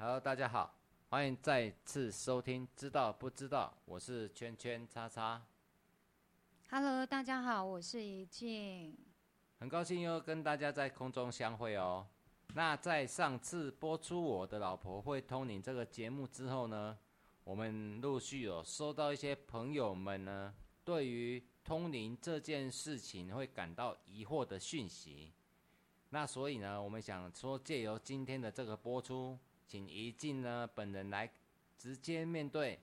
[0.00, 0.72] Hello，大家好，
[1.08, 5.42] 欢迎再次收听《知道不知道》，我是圈圈叉叉。
[6.70, 8.96] Hello，大家好，我是怡静。
[9.58, 12.06] 很高兴又跟大家在空中相会哦。
[12.54, 16.96] 那在上次播出《我的老婆会通灵》这个节目之后呢，
[17.42, 20.54] 我们陆续有收到一些朋友们呢，
[20.84, 25.32] 对于通灵这件事情会感到疑惑的讯息。
[26.10, 29.36] 那所以呢，我们想说借由今天的这个播出，
[29.68, 31.30] 请怡静呢本人来
[31.76, 32.80] 直接面对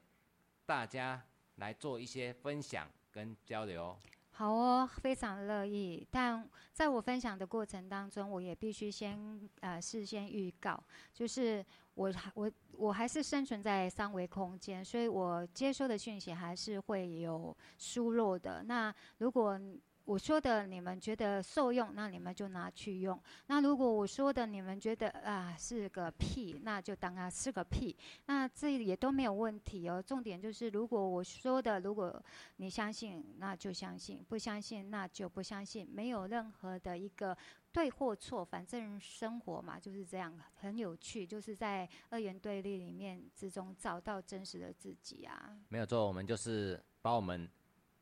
[0.68, 1.22] 大家
[1.56, 3.98] 来做一些分享跟交流。
[4.30, 6.06] 好哦，非常乐意。
[6.12, 10.78] 但在我分享的过程当中，我也必须先呃事先预告，
[11.14, 18.62] 就是我我我还是生存在三维空间，所以我接收的讯息还是会有疏漏的。
[18.64, 19.58] 那如果
[20.06, 23.20] 我说的你们觉得受用，那你们就拿去用。
[23.48, 27.96] 那如果我说的你们觉得啊是个屁，那就当它是个屁。
[28.28, 30.00] 那这也都没有问题哦。
[30.00, 32.24] 重点就是，如果我说的，如果
[32.58, 35.90] 你相信，那就相信；不相信，那就不相信。
[35.92, 37.36] 没有任何的一个
[37.72, 40.32] 对或错，反正生活嘛就是这样，
[40.62, 45.58] 很有趣，就是在二元对立里面之中找到真实的自己啊。
[45.70, 47.50] 没有错，我们就是把我们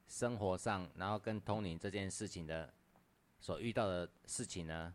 [0.07, 2.73] 生活上，然后跟通灵这件事情的
[3.39, 4.93] 所遇到的事情呢，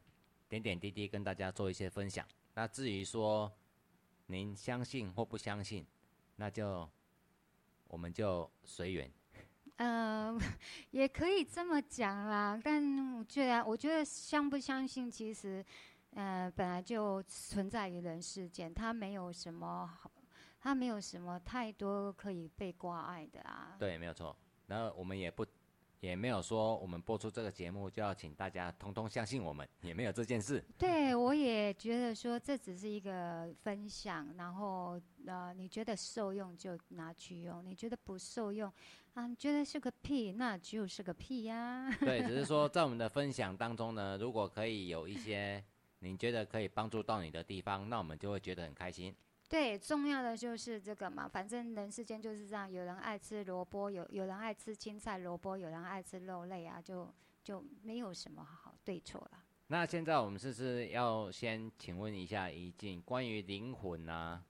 [0.48, 2.26] 点点滴滴跟大家做一些分享。
[2.54, 3.52] 那至于说
[4.26, 5.86] 您相信或不相信，
[6.36, 6.88] 那就
[7.88, 9.10] 我们就随缘。
[9.76, 10.36] 嗯、
[10.90, 12.60] 也可以这么讲啦。
[12.62, 12.82] 但
[13.16, 15.64] 我觉得，我觉得相不相信，其实，
[16.14, 20.10] 呃，本来就存在于人世间，它没有什么好，
[20.60, 23.76] 它没有什么太多可以被挂碍的啊。
[23.78, 24.36] 对，没有错。
[24.68, 25.44] 然后我们也不
[26.00, 30.64] 也没有说我们播出这个节目就要请大家通通相信我们，也没有这件事。
[30.78, 38.72] 对，我也觉得说这只是一个分享，然后呃，你觉得受用就拿去用，你觉得不受用
[39.14, 45.60] 啊，你觉得是个屁，那就是个屁呀、对，只是说 在我们的分享当中呢，如果可以有一些
[45.98, 49.12] 你觉得可以帮助到你的地方，那我们就会觉得很开心。
[49.48, 59.42] 对，重要的就是这个嘛，反正人世间就是这样，有人爱吃萝卜，有有人爱吃青菜萝卜，有人爱吃肉类啊，就就没有什么好对错了。
[59.68, 64.44] 那现在我们是不是要先请问一下怡静关于灵魂啊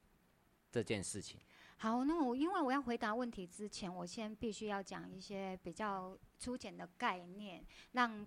[0.71, 1.41] 这件事情？
[1.77, 8.27] 好，那我因为我要回答问题之前，我先必须要讲一些比较粗浅的概念，让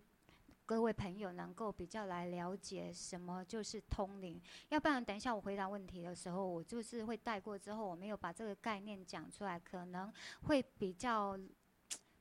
[0.72, 4.42] 各位朋友能够比较来了解什么就是通灵。
[4.70, 10.10] 要不然等一下我回答问题的时候，我就是会带过之后，我没有把这个概念讲出来，可能
[10.44, 11.38] 会比较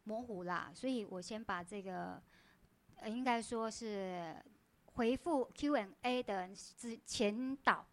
[0.02, 0.72] 模糊啦。
[0.74, 2.20] 所以我先把这个，
[2.96, 4.34] 呃，应该说是
[4.94, 7.86] 回复 Q&A 的之前导，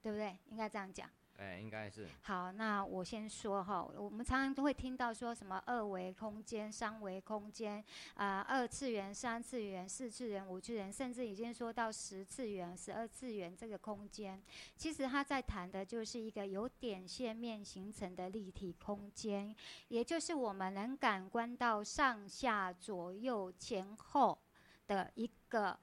[0.00, 0.38] 对不对？
[0.48, 1.10] 应该这样讲。
[1.36, 7.84] 哎，应该是好，那我先说哈，我们常常都会听到说什么二维空间、三维空间，
[8.14, 14.40] 啊、二次元、三次元、四次元、五次元，甚至已经说到十次元、十二次元这个空间。
[14.76, 19.54] 其实他在谈的就是一个由点线面形成的立体空间，
[19.88, 24.38] 也就是我们能感官到上下左右前后
[24.86, 25.76] 的一个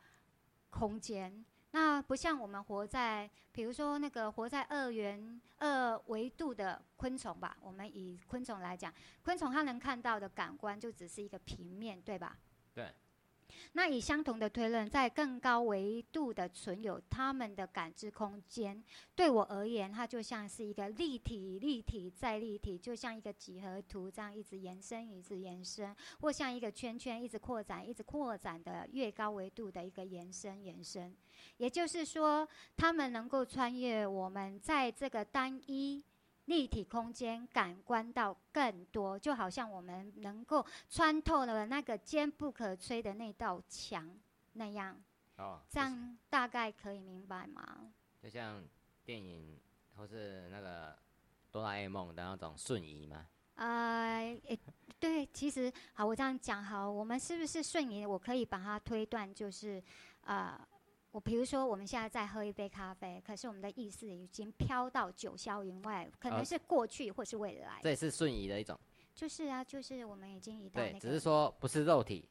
[0.70, 1.44] 空间。
[1.72, 8.94] 那不像我们活在，比如说那个活在二元二维度的昆虫吧，我们以昆虫来讲，
[9.24, 12.38] 昆虫它能看到的感官就只是一个平面，对吧？
[13.74, 18.84] 那以相同的推论，在更高维度的存有它们的感知空间，
[19.16, 31.16] 对我而言，它就像是一个立体、立体再立体，就像一个几何图这样一直延伸、一直延伸，或像一个圈圈一直扩展、一直扩展的越高维度的一个延伸、延伸。
[31.58, 32.48] 也就是说，
[32.78, 36.04] 他们能够穿越我们在这个单一
[36.52, 44.20] 立体空间感官到更多，就好像我们能够穿透了那个坚不可摧的那道墙
[44.52, 45.02] 那样。
[45.38, 47.94] 哦，这样大概可以明白吗？
[48.22, 48.62] 就像
[49.06, 49.58] 电影
[49.96, 50.94] 或是那个
[51.50, 53.26] 哆啦 A 梦的那种瞬移吗。
[53.56, 54.60] 呃，诶，
[55.00, 58.06] 对，其实好，我这样讲好，我们是不是瞬移？
[58.06, 59.82] 我可以把它推断，就是，
[60.26, 60.60] 呃，
[61.12, 67.80] 我比如说我们现在在喝一杯咖啡，可是我们的意识已经飘到九霄云外，可能呃是过去或是未来。
[67.84, 68.80] 这也是瞬移的一种，
[69.14, 72.30] 就是啊，就是我们已经移到那对，只是说不是肉体。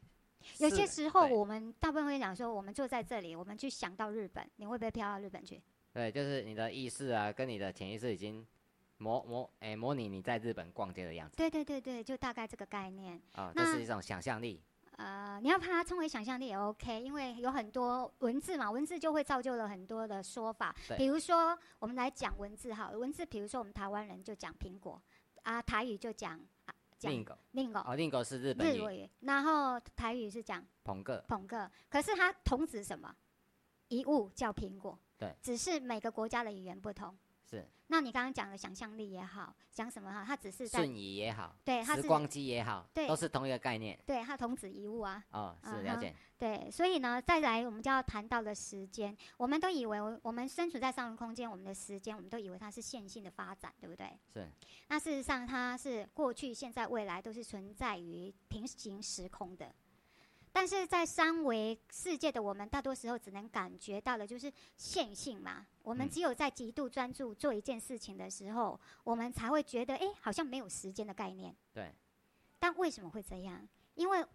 [0.58, 5.60] 有些时候我们大部分会讲说，我们坐在这里，我们去想到日本，你会不会飘到日本去？
[5.92, 8.46] 对，就是你的意识啊，跟你的潜意识已经
[8.96, 13.20] 模模诶、模拟你在日本逛街的样子对对对对，就大概这个概念。
[13.32, 14.62] 啊，这是一种想象力。
[15.00, 20.76] 呃，你要把它称为想象力也 OK，因为有很多文字嘛，文字就会造就了很多的说法。
[20.88, 20.98] 对。
[20.98, 25.00] 比如说，我们来讲文字哈，文字比如说我们台湾人就讲苹果，
[25.42, 33.14] 啊，台语就讲啊讲另一个另个哦，另一个是日本语，日语，然后台语是讲捧个捧个，可是它同指什么？
[33.88, 37.16] 一物叫苹果，对，只是每个国家的语言不同。
[37.50, 45.24] 是那你刚刚讲的想象力也好，讲什么哈，它只是在瞬移也好，对，它是时光机也好，对都是同一个概念对它同子一物啊。
[45.32, 49.16] 哦，是了解，对，所以呢，再来我们就要谈到了时间。
[49.36, 54.16] 我们都以为我我们身处在上维空间，我们的时间我们都以为它是线性的发展，对不对？
[54.32, 54.48] 是
[54.86, 59.74] 那事实上它是过去、现在、未来都是存在于平行时空的。
[60.52, 65.66] 但是在三维世界的我们，大多时候只能感觉到的就是线性嘛。
[65.82, 71.54] 我们嗯只有在极度专注做一件事情的时候，我们才会觉得，哎，好像没有时间的概念。
[71.72, 71.94] 对，
[72.58, 73.66] 但为什么会这样？
[73.94, 74.26] 因为，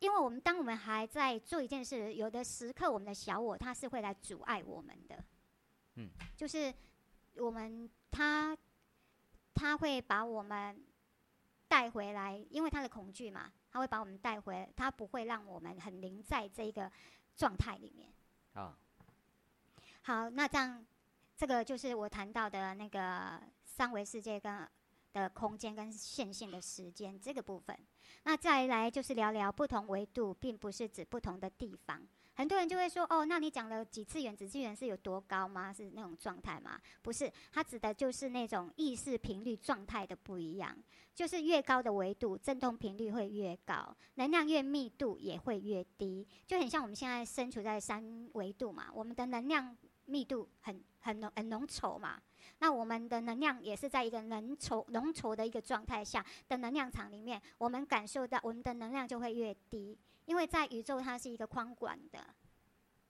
[0.00, 5.24] 因为我们当我们还在做一件事，有的时刻我们的小我它是会来阻碍我们的。
[5.94, 6.72] 嗯，就是
[7.36, 8.56] 我们他
[9.54, 10.84] 他会把我们
[11.68, 16.90] 带回来，因为他的恐惧嘛，他会把我们带回，他不会让我们很凝在这个
[17.36, 18.12] 状态里面。
[18.54, 18.76] 啊，
[20.02, 20.84] 好，那这样，
[21.36, 24.68] 这个就是我谈到的那个三维世界跟
[25.12, 27.78] 的空间跟线性的时间这个部分。
[28.24, 32.06] 那再来就是聊聊不同维度，并不是指不同的地方。
[32.38, 35.72] 很多人就会说，哦，那你讲了几次元、几次元是有多高吗？
[35.72, 36.80] 是那种状态吗？
[37.02, 40.72] 不是，它指的就是那种意识频率状态的不一样。
[41.16, 52.22] 就是越高的维度，振动频率会越高，能量越密度也会越低，就很像我们现在身处在三维度嘛，我们的能量密度很很浓很浓稠嘛，
[52.60, 59.98] 那我们的能量也是在一个浓稠浓稠的一个状态下的能量场里面，我们感受到我们的能量就会越低，
[60.28, 62.22] 因为在宇宙它是一个宽广的，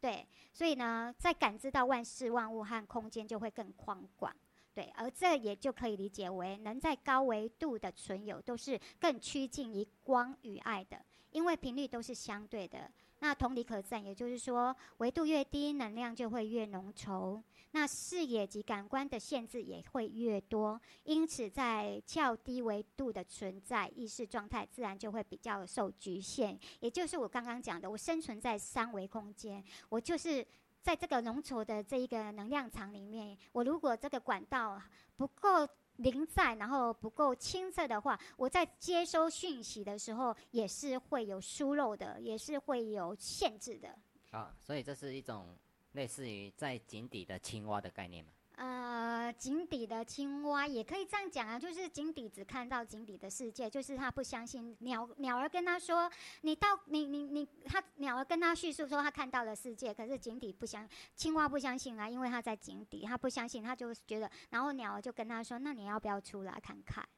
[0.00, 4.32] 对，所以呢，在感知到万事万物和空间就会更宽广。
[4.72, 12.88] 对，而这也就可以理解为，能在高维度的存有都是更趋近于光与爱的，因为频率都是相对的。
[13.20, 17.42] 那同理可证，也就是说，维度越低，能量就会越浓稠，
[17.72, 20.80] 那视野及感官的限制也会越多。
[21.04, 26.58] 因此，在较低维度的存在意识状态，自然就会比较受局限。
[26.80, 30.46] 也就是我刚刚讲的，我生存在三维空间，我就是
[30.80, 34.80] 在这个浓稠的这一个能量场里面，我如果这个管道
[35.16, 35.66] 不够
[35.98, 43.96] 零在，然后不够清澈的话，我在接收讯息的时候也是会有疏漏的，也是会有限制的。
[44.30, 45.56] 啊，所以这是一种
[45.92, 48.32] 类似于在井底的青蛙的概念嘛？
[48.60, 56.10] 呃，井底的青蛙也可以这样讲啊，就是井底只看到井底的世界，就是他不相信鸟鸟儿跟他说，
[56.40, 67.08] 你到你你你，他鸟儿跟他叙述说他看到了世界，可是井底不相青蛙不相信啊，因为他在井底，他不相信，他就觉得，然后鸟儿就跟他说，那你要不要出来看看？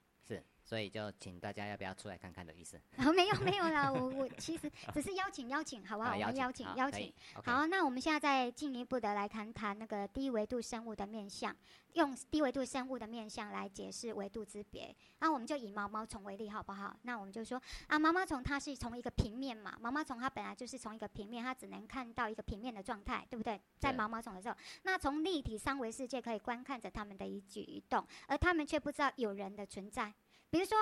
[0.70, 2.81] 是，所以就请大家要不要出来看看的意思？
[2.96, 6.11] 啊，没有没有啦，我我其实 只是邀请邀请，好不好？
[6.11, 7.12] 啊我们邀请邀请。
[7.44, 11.55] 好，那我们现在再进一步的来谈谈那个低维度生物的面相，
[11.94, 14.94] 用低维度生物的面相来解释维度之别。
[15.19, 16.96] 那我们就以毛毛虫为例，好不好？
[17.02, 23.61] 那我们就说啊，毛毛虫它是从一个平面嘛，毛毛虫它本来就是从一个平面，它只能看到一个平面的状态，对不对？
[23.78, 30.12] 在毛毛虫的时候，那从立体三维世界可以观看着它们的一举一动，而它们却不知道有人的存在。
[30.50, 30.76] 比如说，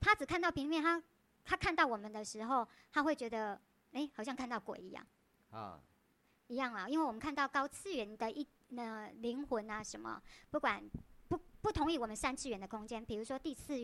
[0.00, 1.02] 他只看到平面，他
[1.44, 3.60] 他看到我们的时候，他会觉得，
[3.92, 5.06] 哎，好像看到鬼一样。
[5.50, 5.78] 啊，
[6.48, 8.46] 一样啊，因为我们看到高次元的一
[8.76, 10.20] 呃灵魂啊什么，
[10.50, 10.82] 不管
[11.28, 13.74] 不不同于我们三次元的空间，比如说第四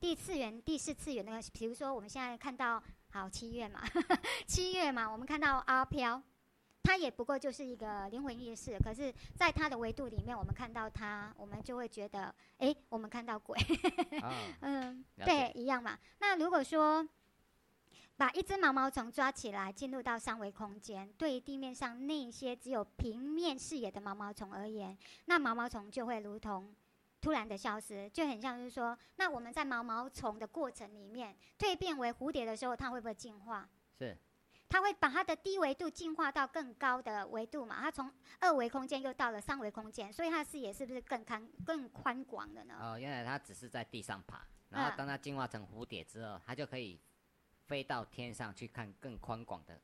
[0.00, 3.82] 第次元、第四次元那个，比如说我们现在看到好七月嘛，
[4.46, 6.22] 七月嘛，我们看到阿飘，
[6.82, 13.58] 它也不过就是一个灵魂意识，可是在它的维度里面，我们看到它，我们就会觉得，诶，我们看到鬼，
[14.22, 14.32] 啊，
[14.62, 15.98] 嗯，了对，一样嘛。
[16.18, 17.06] 那如果说
[18.16, 26.74] 把一只毛毛虫抓起来，进入到三维空间，对于地面上那些只有平面视野的毛毛虫而言，那毛毛虫就会如同
[27.20, 33.68] 突然的消失，就很像是说，那我们在毛毛虫的过程里面蜕变为蝴蝶的时候，它会不会进化？
[33.98, 34.16] 是
[34.68, 37.80] 它会把它的低维度进化到更高的维度嘛？
[37.80, 42.74] 它从二维空间又到了三维空间，所以它的视野是不是更宽更宽广的呢？
[42.80, 47.00] 哦，原来它只是在地上爬，然后嗯当它进化成蝴蝶之后，它就可以
[47.66, 49.80] 飞到天上去看更宽广的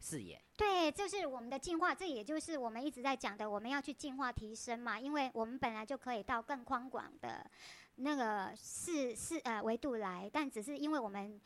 [0.00, 0.42] 视野。
[0.56, 7.48] 对，就是我们的进化，这也就是我们一直在讲的，我们要去进化提升嘛，因为我们本来就可以到更宽广的
[7.96, 11.40] 那个视视呃维度来，但只是因为我们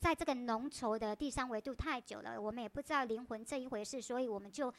[0.00, 4.72] 在这个浓稠的第三维度太久了，我们也不知道灵魂这一回事，所以我们就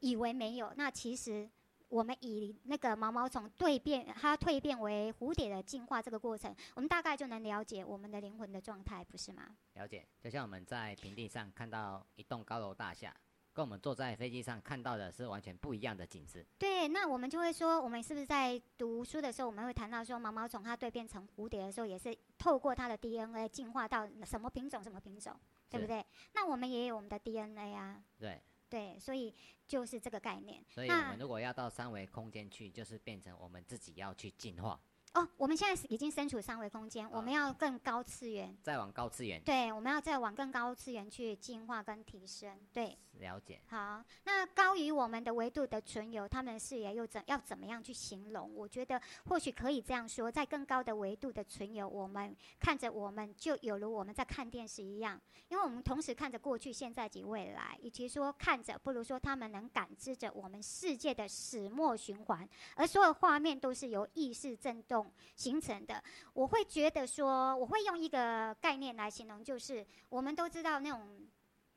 [0.00, 0.72] 以为没有。
[0.76, 1.48] 那其实
[1.88, 9.56] 我们以那个毛毛虫蜕变，它蜕变为蝴蝶的进化这个过程，我们大概就能了解我们的灵魂的状态，不是吗？
[9.72, 13.14] 了解，就像我们在平地上看到一栋高楼大厦，
[13.58, 16.46] 跟我们坐在飞机上看到的是完全不一样的景致。
[16.56, 25.34] 对，那我们就会说，我们是不是在读书的时候，我们会谈到说，毛毛虫它蜕变成蝴蝶的时候，也是透过它的 DNA 进化到什么品种什么品种，
[25.68, 26.06] 对不对？
[26.34, 29.34] 那我们也有我们的 DNA 啊，对，对，所以
[29.66, 30.64] 就是这个概念。
[30.68, 34.80] 所以我们如果要到三维空间去，就是变成我们自己要去进化，
[35.14, 42.96] 哦，我们现在是已经身处三维空间，我们要更高次元，再往高次元对，我们要再往更高次元去进化跟提升，对。
[43.18, 43.60] 了解。
[43.66, 48.54] 好，那高于我们的维度的存有，他们的视野又怎要怎么样去形容？
[48.54, 64.97] 我觉得或许可以这样说，在更高的维度的存有，我们看着我们就有如我们在看电视一样，因为我们同时看着过去、现在及未来，与其说看着，不如说他们能感知着我们世界的始末循环，而所有画面都是由意识震动
[65.36, 66.02] 形成的。
[66.32, 71.26] 我会觉得说，我会用一个概念来形容，就是我们都知道那种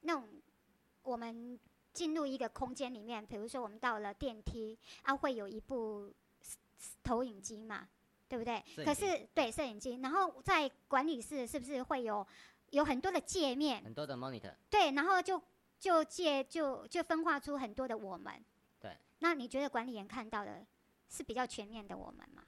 [0.01, 0.27] 那种。
[1.03, 1.59] 我们
[1.93, 6.13] 进入一个空间里面，比如说我们到了电梯，啊，会有一部
[7.01, 7.87] 投影机嘛，
[8.29, 12.25] 对不对可是对摄影机，然后在管理室是不是会有
[12.69, 13.83] 有很多的界面？
[13.83, 15.41] 很多的 monitor，对，然后就
[15.79, 18.31] 就界就就分化出很多的我们。
[18.79, 18.95] 对。
[19.17, 20.63] 那你觉得管理员看到的
[21.09, 22.43] 是比较全面的我们吗？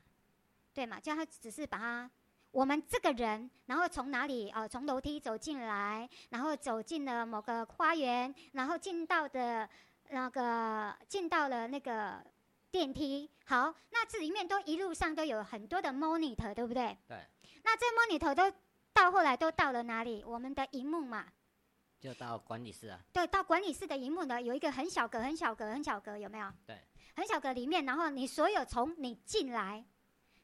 [0.74, 1.00] 对嘛？
[1.00, 2.12] 就他只是把他
[2.52, 9.70] 我们这个人，然后从哪里呃从楼梯走进来，然后走进了某个花园，然后进到的
[10.10, 12.24] 那个进到了那个
[12.70, 13.30] 电梯。
[13.46, 16.98] 好，那这里面都一路上都有很多的 monitor，对不对？
[17.08, 17.18] 对。
[17.64, 18.56] 那这 monitor 都
[18.94, 20.24] 到后来都到了哪里？
[20.24, 21.26] 我们的荧幕嘛。
[22.00, 26.52] 就到管理室啊，对，到管理室的荧幕呢，有一个很小格、很小格、很小格，有没有？
[26.66, 26.78] 对。
[27.16, 29.84] 很小格里面，然后你所有从你进来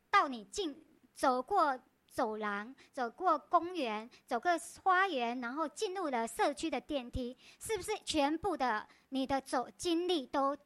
[0.09, 0.85] 到你进
[1.15, 4.51] 走过走廊、走过公园、走过
[4.83, 10.57] 花园，然后进入了社区的电梯，是不是全部的你的走经历都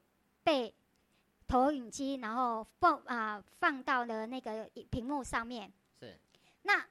[0.44, 0.74] 被
[1.48, 5.72] 投影机然后放啊、放到了那个屏幕上面？
[6.00, 6.18] 是
[6.64, 6.86] 那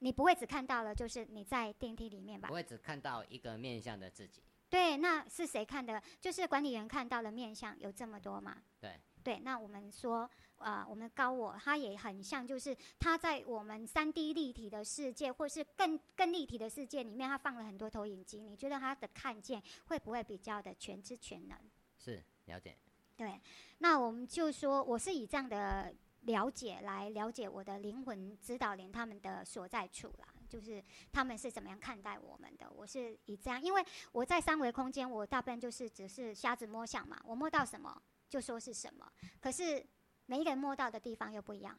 [0.00, 2.54] 你不会只看到了就是你在电梯里面吧不？
[2.54, 4.42] 会只看到一个面向的自己。
[4.70, 6.02] 对，那是谁看的？
[6.20, 8.56] 就是管理员看到的面相有这么多吗？
[8.80, 8.98] 对。
[9.22, 18.40] 对，那我们说，呃，我们高我，它也很像，就是它在我们三 D 立体的世界，或是更更立体的世界里面，它放了很多投影机。
[18.40, 21.56] 你觉得它的看见会不会比较的全知全能？
[21.98, 22.76] 是了解。
[23.16, 23.40] 对，
[23.78, 32.70] 那我们就说，我是以这样的了解来了解我的灵魂指导灵他们的所在处啦，就是他们是怎么样看待我们的。
[32.70, 39.10] 我是以这样，因为我在三维空间，我大部分就是只是瞎子摸象嘛，我摸到什么就说是什么，
[39.40, 39.84] 可是
[40.28, 41.76] 每一个人摸到的地方又不一样，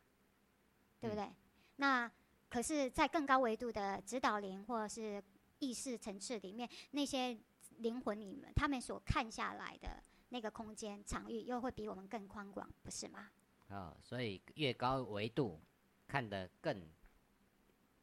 [1.00, 1.32] 对不对？
[1.76, 2.12] 那
[2.50, 5.24] 可是，在更高维度的指导灵或者是
[5.60, 7.38] 意识层次里面，那些
[7.78, 13.30] 灵魂里面，他们所看下来的那个空间场域，又会比我们更宽广，不是吗？
[13.68, 15.62] 啊、所以越高维度
[16.08, 16.90] 看得更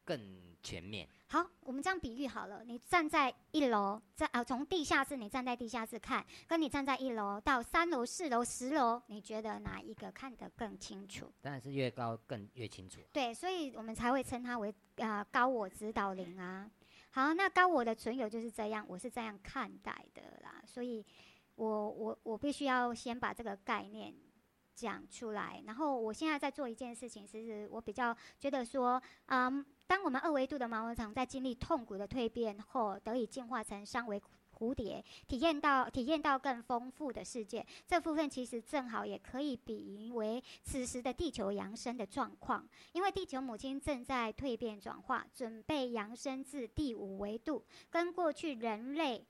[0.07, 1.05] 更全面。
[1.29, 11.29] 好，我们这样比喻好了，你站在一楼，在啊从地下室你站在地下室看，跟你站在一楼到三楼、四楼、十楼，你觉得哪一个看得更清楚？
[11.41, 13.01] 当然是越高更越清楚。
[13.11, 16.71] 对，所以我们才会称它为啊、高我指导灵啊。
[17.09, 20.61] 好，那高我的存有就是这样，我是这样看待的啦。
[20.65, 21.05] 所以
[21.55, 24.13] 我我我必须要先把这个概念
[24.77, 25.63] 讲出来。
[25.65, 34.21] 然后我现在在做一件事情，其实我比较觉得说，嗯，当我们二维度的毛毛虫在经历痛苦的蜕变后，得以进化成三维
[34.55, 42.67] 蝴蝶，体验到体验到更丰富的世界，这部分其实正好也可以比喻为此时的地球扬升的状况。
[42.93, 49.25] 因为地球母亲正在蜕变转化，准备扬升至第五维度，跟过去人类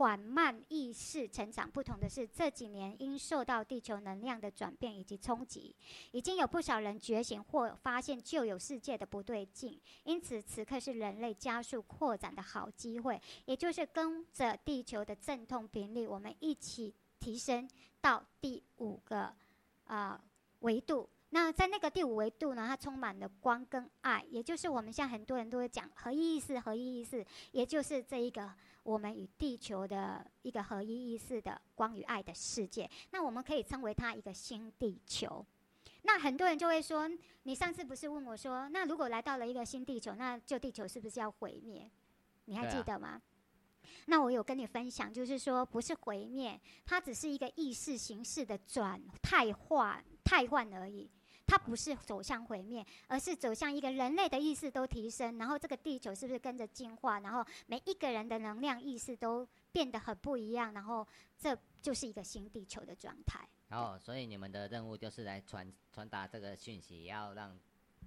[0.00, 5.76] 缓慢意识成长不同的是，这几年因受到地球能量的转变以及冲击，
[6.12, 17.68] 已经有不少人觉醒或发现旧有世界的不对劲，因此此刻是人类加速扩展的好机会，也就是跟着地球的阵痛频率，我们一起提升
[18.00, 19.30] 到第五个
[19.84, 20.18] 啊、
[20.60, 21.10] 维度。
[21.32, 28.50] 那在那个第五维度呢，它充满了光跟爱，也就是我们现在很多人都会讲合一意识，合一意识，也就是这一个
[28.82, 32.88] 我们与地球的一个合一意识的光与爱的世界。
[33.10, 35.44] 那我们可以称为它一个新地球。
[36.02, 37.10] 那很多人就会说，
[37.42, 41.90] 你上次不是问我说，那如果来到了一个新地球，那旧地球是不是要毁灭？
[42.46, 43.20] 你还记得吗？
[44.06, 51.10] 那我有跟你分享，就是说不是毁灭，它只是一个意识形式的转态化汰换而已。
[51.50, 61.04] 它不是走向毁灭，而是走向一个人类的意识都提升，然后这个地球是不是跟着进化，然后每一个人的能量意识都变得很不一样，然后
[61.36, 63.48] 这就是一个新地球的状态。
[63.68, 67.58] 好，所以你们的任务就是来传传达这个讯息，要让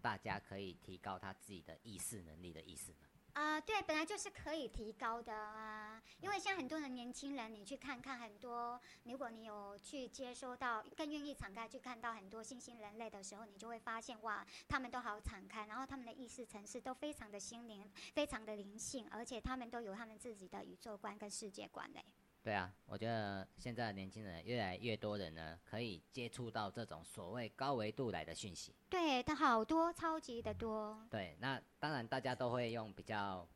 [0.02, 2.94] 大家可以提高他自己的意识能力的意思。
[3.34, 6.02] 啊、对，本来就是可以提高的啊。
[6.20, 22.06] 因为像很多的年轻人，你去看看很多，如果你有去接收到，更愿意敞开去看到很多新兴人类的时候，你就会发现哇，他们都好敞开，然后他们的意识层次都非常的心灵，非常的灵性，而且他们都有他们自己的宇宙观跟世界观嘞。
[22.44, 28.76] 对啊，我觉得现在的年轻人越来越多人呢，可以接触到这种所谓高维度来的讯息。
[28.90, 31.08] 对，它好多，超级的多。
[31.10, 33.48] 对，那当然大家都会用比较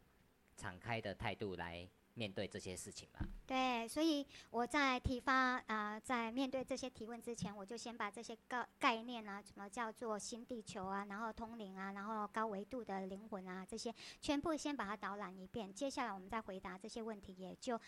[0.55, 3.19] 敞开的态度来面对这些事情嘛。
[3.45, 15.73] 对，所以我在提发啊、在面对这些提问之前，我就先把这些概概念啊，什么叫做新地球啊，然后通灵啊，然后高维度的灵魂啊，这些全部先把它导览一遍。
[15.73, 17.79] 接下来我们再回答这些问题，也就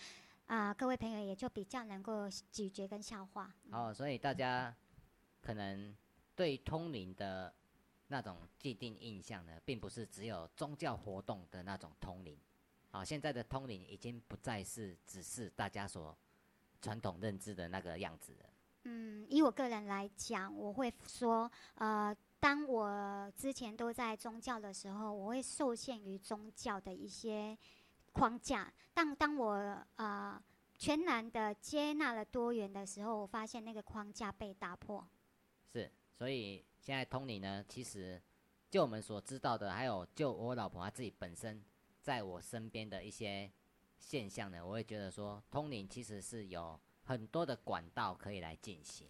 [0.50, 3.53] 啊、各位朋友也就比较能够咀嚼跟消化。
[3.70, 4.75] 哦，所以大家
[5.41, 5.96] 可能
[6.36, 7.53] 对通灵的
[8.08, 12.36] 那种既定印象呢，并不是只有宗教活动的那种通灵。
[12.89, 16.18] 啊、现在的通灵已经不再是只是大家所
[16.82, 18.50] 传统认知的那个样子了。
[18.86, 27.56] 嗯，以我个人来讲，我会说，呃，当我之前都在宗教的时候，我会受限于宗教的一些
[28.09, 28.71] 框架。
[28.93, 30.41] 但当我呃
[30.77, 35.07] 全然的接纳了多元的时候，我发现那个框架被打破。
[35.71, 38.21] 是，所以现在通灵呢，其实
[38.69, 41.63] 就我们所知道的，还有就我老婆她自己本身
[42.01, 43.51] 在我身边的一些
[43.97, 49.07] 现象呢，我会觉得说，通灵其实是有很多的管道可以来进行。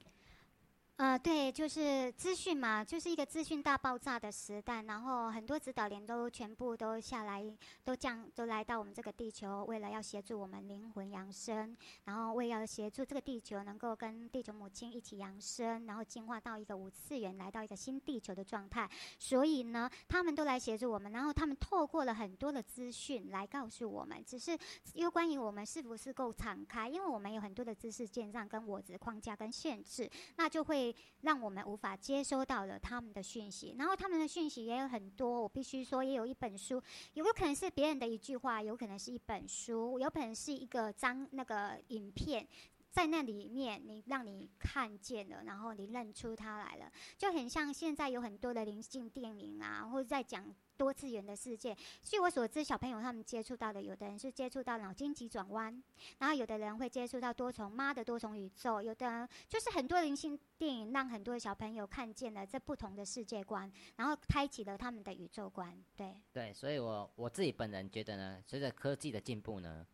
[0.99, 7.41] 呃，对，就是资讯嘛，就是一个资讯大爆炸的时代，然后很多指导灵都全部都下来，
[7.85, 18.89] 都降，都来到我们这个地球，为了要协助我们灵魂扬升，然后为了协助这个地球能够跟地球母亲一起扬升，然后进化到一个五次元，来到一个新地球的状态。
[19.17, 24.51] 所以呢，他们都来协助我们，然后他们透过了很多的资讯来告诉我们，只是
[24.93, 30.88] 因为关于我们是不是够敞开，因为我们有很多的知识建上跟我的框架跟限制，那就会
[31.21, 33.75] 让我们无法接收到了他们的讯息。
[33.77, 36.81] 然后他们的讯息也有很多，我必须说，也有一本书，
[37.13, 42.47] 有可能是别人的一句话，有可能是一本书，有可能是一个张那个影片。
[42.91, 51.75] 在那里面，你让你看见了，然后你认出他来了，就很像现在有很多的灵性电影啊，或者在讲多次元的世界。
[52.01, 55.81] 据我所知，小朋友他们接触到的，有的人是接触到脑筋急转弯，
[56.17, 65.77] 然后有的人会接触到多重妈的多重宇宙，有的就是很多灵性电影让很多小朋友看见了这不同的世界观，然后开启了他们的宇宙观。
[65.95, 69.85] 对，对，所以我我自己本人觉得呢，随着科技的进步呢，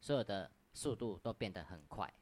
[0.00, 2.12] 所有的速度都变得很快，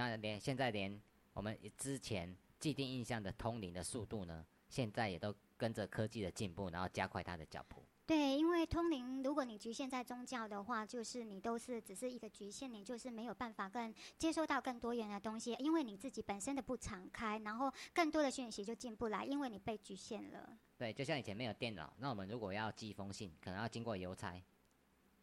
[0.00, 1.00] 像连现在连
[1.32, 7.82] 我们之前既定印象的通灵的速度呢，现在也都跟着科技的进步，然后加快它的脚步。
[8.04, 20.58] 对，因为通灵，如果你局限在宗教的话，就是你都是只是一个局限，你就是没有办法更接收到更多元的东西，因为你自己本身的不敞开，然后更多的讯息就进不来，因为你被局限了。
[20.76, 24.42] 对，就像以前没有电脑，那我们如果要寄一封信，可能要经过邮差，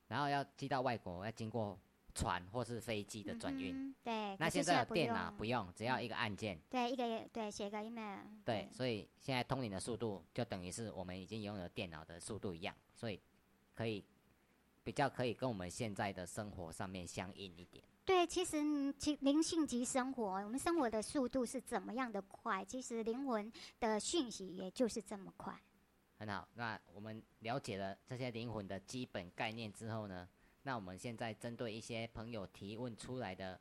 [0.07, 1.77] 然后要寄到外国，要经过
[2.19, 3.73] 船或是飞机的转运。
[3.73, 6.59] 嗯对，那现在有电脑不用，只要一个按键。
[6.69, 8.19] 对，一个对写个 email。
[8.43, 13.19] 对，所以现在通灵的速度就等于是我们已经拥有电脑的速度一样，所以
[13.73, 14.03] 可以
[14.83, 17.83] 比较可以跟我们现在的生活上面相应一点。
[18.05, 25.55] 对，其实嗯其灵性及生活，我们生活的速度是怎么样的快，其实灵魂的讯息也就是这么快。
[26.17, 30.27] 很好，那我们了解了这些灵魂的基本概念之后呢，
[30.63, 33.59] 那我们现在针对一些朋友提问出来的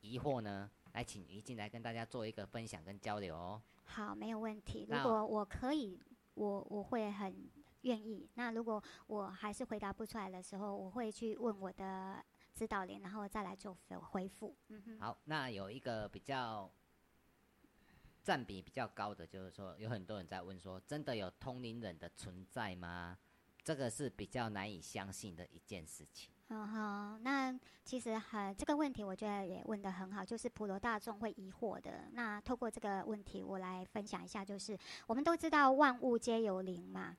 [0.00, 3.60] 疑惑呢，来请于静来跟大家做一个分享跟交流哦。
[3.84, 4.86] 好，没有问题。
[4.88, 5.98] 如果我可以，
[6.34, 7.50] 我我会很
[7.82, 8.28] 愿意。
[8.34, 12.24] 那如果我还是回答不出来的时候，我会去问我的
[12.54, 14.54] 指导员，然后再来做回回复。
[14.68, 15.00] 嗯哼。
[15.00, 16.70] 好，那有一个比较
[18.22, 23.18] 占比比较高的，就是说有很多人在问说，真的有通灵人的存在吗？
[23.68, 26.30] 这个是比较难以相信的一件事情。
[26.48, 27.54] 嗯哼，那
[27.84, 32.08] 其实很这个问题，我觉得也问得很好，就是普罗大众会疑惑的。
[32.12, 34.74] 那透过这个问题，我来分享一下，就是
[35.06, 37.14] 我们都知道万物皆有灵嘛，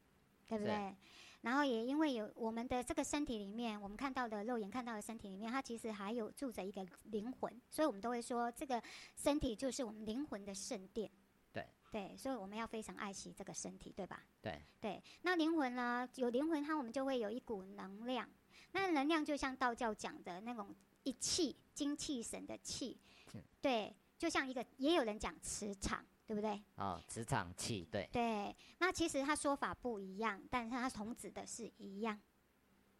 [0.48, 0.96] 对不对？
[1.42, 8.82] 然后也因为有我们的这个身体里面，我们看到的肉眼看到的身体里面，它其实还有住着一个灵魂，所以我们都会说这个
[9.16, 11.12] 身体就是我们灵魂的圣殿。
[11.91, 14.23] 对对，所以我们要非常爱惜这个身体，对吧？
[14.41, 16.08] 对对，那灵魂呢？
[16.15, 18.30] 有灵魂，它我们就会有一股能量。
[18.71, 22.99] 那能量就像道教讲的那种一气精气神的气，
[23.60, 26.62] 对，就像一个也有人讲磁场，对不对？
[26.75, 32.19] 哦，磁场气，对，对，那其实它说法不一样，但是它同指的是一样，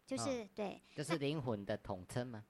[0.04, 2.44] 就是、对，就是灵魂的统称吗？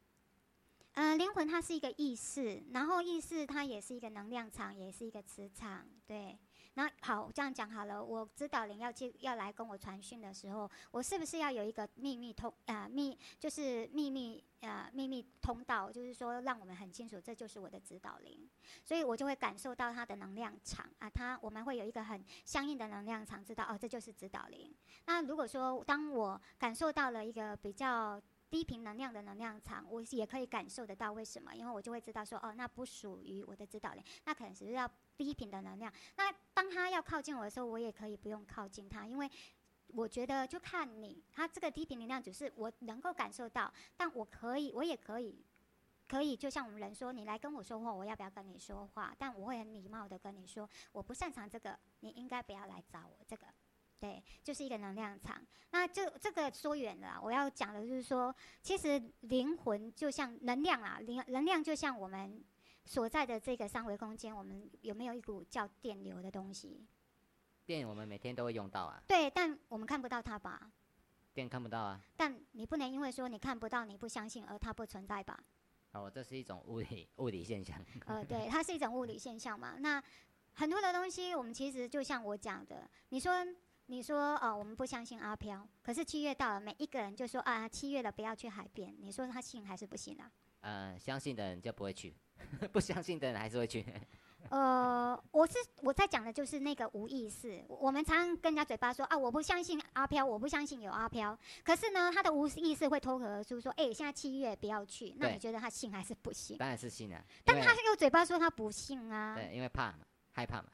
[0.94, 6.38] 呃，灵魂它是一个意识，然后意识它也是一个能量场，也是一个磁场，对。
[6.74, 18.48] 那好，这样讲好了，我指导灵要接要来跟我传讯的时候，我是不是要有一个秘密通啊、秘就是秘密呃秘密通道，就是说让我们很清楚这就是我的指导灵，
[18.84, 24.72] 所以我就会感受到它的能量场啊，它我们会有一个很相应的能量场，知道哦这就是指导灵。
[25.06, 28.18] 那如果说当我感受到了一个比较
[28.50, 35.92] 低频能量的能量场，我也可以感受得到为什么，因为我就会知道说，哦，那不属于我的指导灵，那可能只是要低频的能量。
[36.16, 39.30] 那当他要靠近我的时候，我也可以不用靠近他，因为
[39.86, 45.44] 我觉得就看你，他这个低频能量只是我能够感受到，但我可以，我也可以。
[46.08, 49.14] 可以，就像我们人说，你来跟我说话，我要不要跟你说话？
[49.16, 53.46] 但我会很礼貌的跟你说，我不擅长这个，你应该不要来找我这个。
[54.00, 55.40] 对，就是一个能量场。
[55.70, 62.42] 那这这个说远了啊，我要讲的就是说，其实灵魂就像能量啊，灵能量就像我们
[62.86, 66.86] 所在的这个三维空间，我们有没有一股叫电流的东西？
[67.66, 70.72] 电我们每天都会用到啊，对，但我们看不到它吧？
[71.32, 72.00] 电看不到啊。
[72.16, 75.38] 但你不能因为说你看不到，你不相信，而它不存在吧？
[75.92, 77.76] 哦，这是一种物理物理现象。
[78.06, 79.76] 呃，对，它是一种物理现象嘛。
[79.78, 80.02] 那
[80.54, 83.46] 很多的东西，我们其实就像我讲的，你说
[83.90, 90.30] 你说哦，我们不相信阿飘，可是七月到了，每一个人就说啊，七月了不要去海边，你说他信还是不信啊？
[90.60, 92.14] 呃，相信的人就不会去，
[92.70, 93.84] 不相信的人还是会去。
[94.48, 97.64] 呃，我是我在讲的就是那个无意识。
[97.68, 101.36] 我们常常跟人家嘴巴说啊，我不相信阿飘，我不相信有阿飘。
[101.64, 105.16] 可是呢，他的无意识会脱口而出说，哎、现在七月不要去。
[105.18, 106.56] 那你觉得他信还是不信？
[106.58, 109.34] 当然是信啊，但为他用嘴巴说他不信啊。
[109.34, 109.98] 对，因为怕嘛，
[110.32, 110.68] 害怕嘛。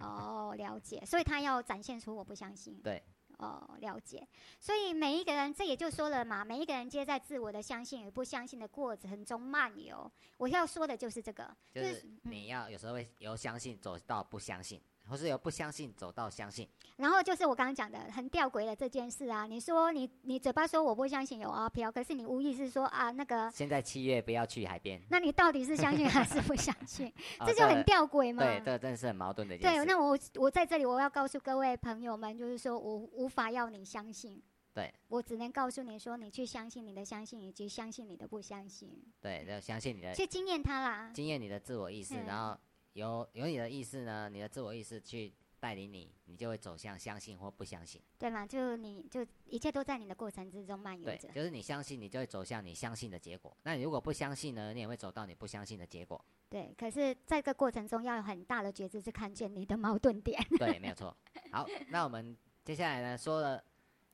[0.00, 2.80] 哦，了解，所以他要展现出我不相信。
[2.82, 3.02] 对。
[3.38, 4.28] 哦，了解。
[4.58, 10.12] 所以每一个人，这也就说了嘛，每一个人皆在自我的相信与不相信的过程中漫游。
[10.36, 14.78] 我要说的就是这个，就就是是你要有时候会由相信走到不相信，
[15.10, 16.68] 或是由不相信走到相信。
[16.96, 19.46] 然后就是我刚刚讲的很吊诡的这件事啊。
[19.46, 27.08] 你说你你嘴巴说我不相信有阿飘，可是你无意识说啊那个，现在七月不要去海边，那你到底是相信还是不相信？
[27.40, 28.44] 哦这就很吊诡嘛。
[28.44, 34.40] 对，这真的是很矛盾的一件对，那我我在这里我要告诉各位朋友们，就是说我无法要你相信。
[34.72, 38.88] 对，我只能告诉你说，你去相信你的相信，以及相信你的不相信，
[39.20, 41.10] 对，要相信你的去经验它啦。
[41.12, 42.56] 经验你的自我意识，嗯然后
[42.94, 48.00] 由由你的意识呢，你的自我意识去带领你，你就会走向相信或不相信。
[48.18, 48.46] 对吗？
[48.46, 51.28] 就你就一切都在你的过程之中漫游对着，。
[51.28, 53.56] 就是你相信，你就会走向你相信的结果。
[53.62, 56.22] 那你如果不相信呢，你也会走到你不相信的结果。
[56.48, 60.42] 对，可是在这个过程中要有很大的觉知，是看见你的矛盾点。
[60.58, 61.16] 对，没有错。
[61.52, 63.62] 好，那我们接下来呢，说了，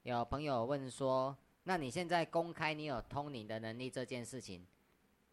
[0.03, 4.67] 有朋友问说，那你现在公开你有通灵的能力这件事情，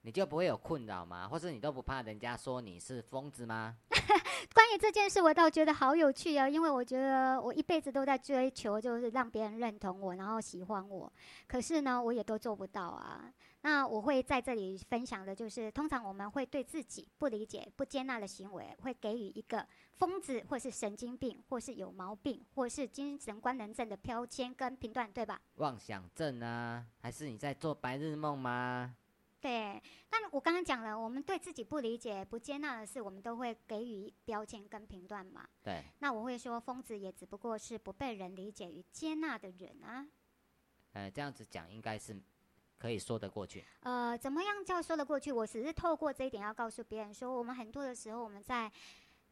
[0.06, 1.28] 你就不会有困扰吗？
[1.30, 3.76] 或是你都不怕人家说你是疯子吗？
[4.54, 11.12] 关于这件事，我倒觉得好有趣啊，因为我觉得我一辈子都在追求，就是让别人认同我，然后喜欢我。
[11.48, 13.32] 可是呢，我也都做不到啊。
[13.62, 25.40] 那我会在这里分享的就是，通常我们会对自己不理解、不接纳的行为，会给予一个疯子，或是神经病，或是有毛病，或是精神官能症的标签跟评断，对吧？
[25.56, 28.94] 妄想症啊，还是你在做白日梦吗？
[29.44, 35.46] 对，但我刚刚讲了，我们对自己不理解、不接纳的事，我们都会给予标签跟评断嘛。
[35.62, 40.08] 对，那我会说，疯子也只不过是不被人理解与接纳的人啊。
[40.94, 42.18] 呃，这样子讲应该是
[42.78, 43.66] 可以说得过去。
[43.82, 45.30] 呃，怎么样叫说得过去？
[45.30, 48.72] 我只是透过这一点要告诉别人说，我们很多的时候，我们在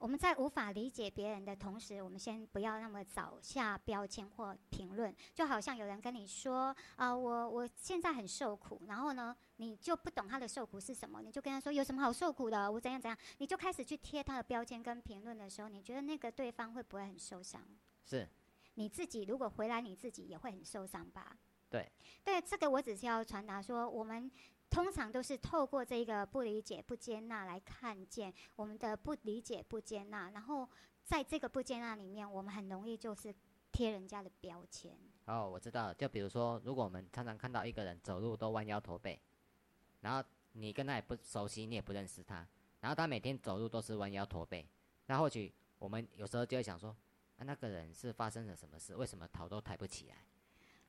[0.01, 5.15] 我们在无法理解别人的同时，我们先不要那么早下标签或评论。
[5.31, 17.61] 就好像有人跟你说啊、我我现在很受苦，然后呢，你就不懂他的受苦是什么，你就跟他说有什么好受苦的，我怎样怎样，你就开始去贴他的标签跟评论的时候，你觉得那个对方会不会很受伤？
[18.03, 18.27] 是，
[18.73, 21.37] 你自己如果回来，你自己也会很受伤吧？
[21.69, 21.87] 对，
[22.23, 24.29] 对，这个我只是要传达说，我们
[24.71, 30.67] 通常都是透过这个不理解、不接纳来看见我们的不理解、不接纳，然后
[31.03, 33.35] 在这个不接纳里面，我们很容易就是
[33.69, 34.97] 贴人家的标签。
[35.25, 39.19] 哦，我知道了，就比如说，如果我们常常看到一个人走路都弯腰驼背，
[39.99, 42.47] 然后你跟他也不熟悉，你也不认识他，
[42.79, 44.65] 然后他每天走路都是弯腰驼背，
[45.07, 46.95] 那或许我们有时候就会想说，
[47.37, 48.95] 啊，那个人是发生了什么事？
[48.95, 50.15] 为什么头都抬不起来？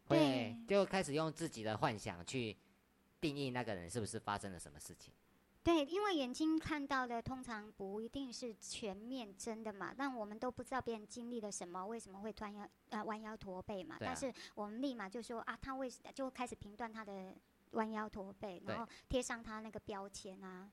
[0.07, 2.57] 会对就开始用自己的幻想去
[3.23, 5.15] 定义那个人是不是发生了什么事情。
[5.63, 13.97] 对，因为眼睛看到的通常不一定是全面真的嘛，但我们都不知道别人经历了什么，为什么会弯腰呃弯腰驼背嘛。
[14.01, 17.33] 但是我们立马就说啊，他为就开始评断他的
[17.71, 20.69] 弯腰驼背，然后贴上他那个标签啊。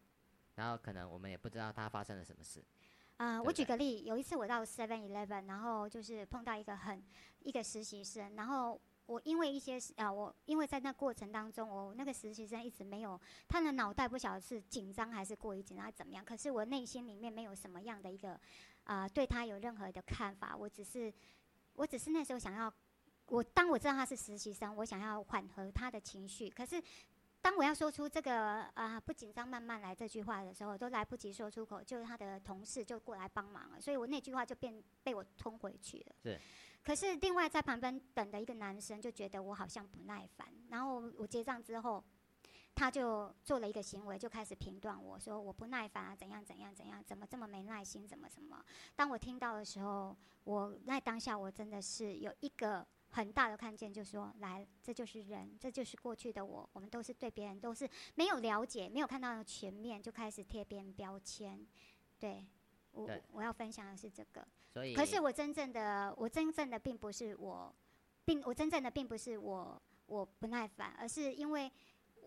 [0.55, 2.63] 然后可能我们也不知道他发生了什么事。
[3.17, 7.03] 啊、我举个例，有一次我到 Seven Eleven，然后就是碰到一个很
[7.41, 8.79] 一个实习生，然后
[9.09, 18.39] 我因为一些事啊、我因为在那过程当中，我那个实习生一直没有他的脑袋不晓得是紧张还是过于紧张怎么样，可是我内心里面没有什么样的一个
[18.83, 21.11] 啊、对他有任何的看法，我只是
[21.73, 22.71] 我只是那时候想要
[23.25, 26.81] 我当我知道他是实习生，我想要缓和他的情绪，可是。
[27.41, 36.15] 当我要说出这个啊、不紧张慢慢来这句话的时候，都来不及说出口，就是他的同事就过来帮忙了，所以我那句话就变被我吞回去了。
[36.83, 42.03] 可是另外在旁边等的一个男生就觉得我好像不耐烦，然后我结账之后，
[42.73, 48.63] 他就做了一个行为，就开始评断我说我不耐烦啊，怎样怎样怎样，怎么这么没耐心，怎么怎么。
[48.95, 50.15] 当我听到的时候，
[50.45, 61.67] 我那当下我真的是有一个很大的看见，就说来，这就是人，这就是过去的我，我们都是对别人都是没有了解，没有看到全面，就开始贴别人标签。
[62.17, 62.47] 对，
[62.91, 64.47] 我对我要分享的是这个。
[64.95, 67.75] 可是我真正的，我真正的并不是我，
[68.25, 71.71] 并我真正的并不是我我不耐烦，而是因为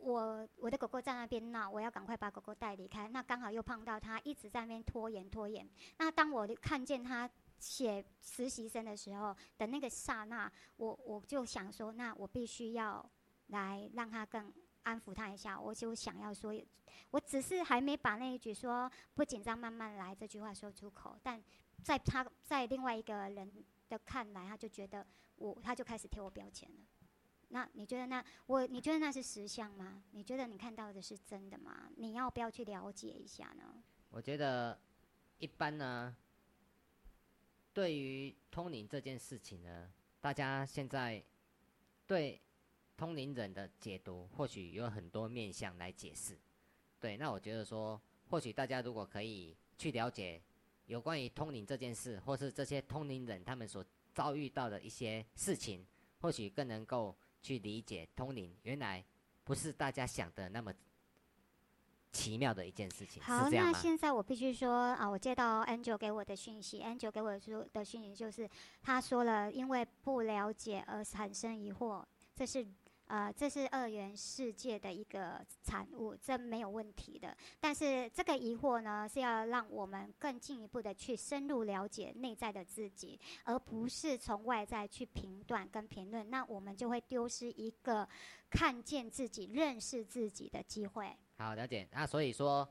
[0.00, 3.08] 我我的狗狗在那边闹，我要赶快把狗狗带离开。
[3.08, 5.68] 那刚好又碰到它一直在那边拖延拖延。
[5.98, 13.08] 那当我看见它写实习生的时候的那个刹那，我我就想说，那我必须要
[13.46, 14.52] 来让它更
[14.82, 15.58] 安抚他一下。
[15.58, 16.52] 我就想要说，
[17.12, 21.40] 我只是还没把那一句说不紧张，慢慢来这句话说出口，但
[21.82, 23.52] 在他在另外一个人
[23.88, 26.76] 的看来，他就觉得我，他就开始贴我标签了。
[27.48, 30.02] 那你觉得那我你觉得那是实相吗？
[30.12, 31.90] 你觉得你看到的是真的吗？
[31.96, 33.82] 你要不要去了解一下呢？
[34.08, 34.78] 我觉得
[35.38, 36.16] 一般呢，
[37.74, 41.22] 对于通灵这件事情呢，大家现在
[42.06, 42.40] 对
[42.96, 46.38] 通灵人的解读，或许有很多面向来解释。
[46.98, 50.40] 对，那我觉得说，或许大家如果可以去了解
[50.86, 55.86] 有关于通灵这件事，或是这些通灵人他们所遭遇到的一些事情，
[56.20, 59.04] 或许更能够去理解通灵原来
[59.44, 60.72] 不是大家想的那么
[62.12, 68.46] 奇妙的一件事情，好，那现在我必须说啊，我接到 Angel 给我的讯息，Angel 给我说的讯息就是，
[68.82, 72.66] 他说了，因为不了解而产生疑惑，这是
[73.08, 77.36] 呃，这是二元世界的一个产物，这没有问题的。
[77.60, 88.08] 但是这个疑惑呢，是要让我们更进一步的去深入了解内在的自己，而不是从外在去评断跟评论，那我们就会丢失一个
[88.48, 91.14] 看见自己、认识自己的机会。
[91.36, 91.86] 好，了解。
[91.92, 92.66] 那所以说，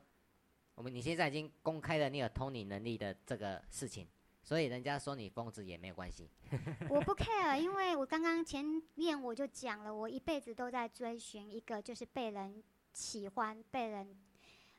[0.73, 4.07] 我们你现在已经公开了你有通灵能力的这个事情，
[4.43, 6.30] 所以人家说你疯子也没有关系。
[6.89, 14.19] 我不 care，因为我刚刚前面我就讲了，我一辈子都在追寻一个就是被人喜欢、被人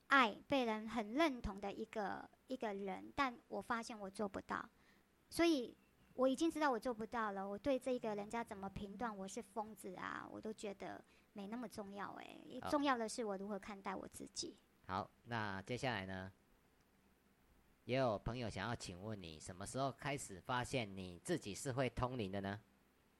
[0.09, 4.68] 爱、被人很认同的一个一个人，但我发现我做不到，
[5.31, 5.75] 所以
[6.14, 7.48] 我已经知道我做不到了。
[7.48, 14.55] 我对这个人家怎么评断我是疯子啊，我都觉得没那么重要诶、好重要的是我如何看待我自己。
[14.87, 16.31] 好，那接下来呢，
[17.85, 22.61] 也有朋友想要请问你，什么时候开始发现你自己是会通灵的呢？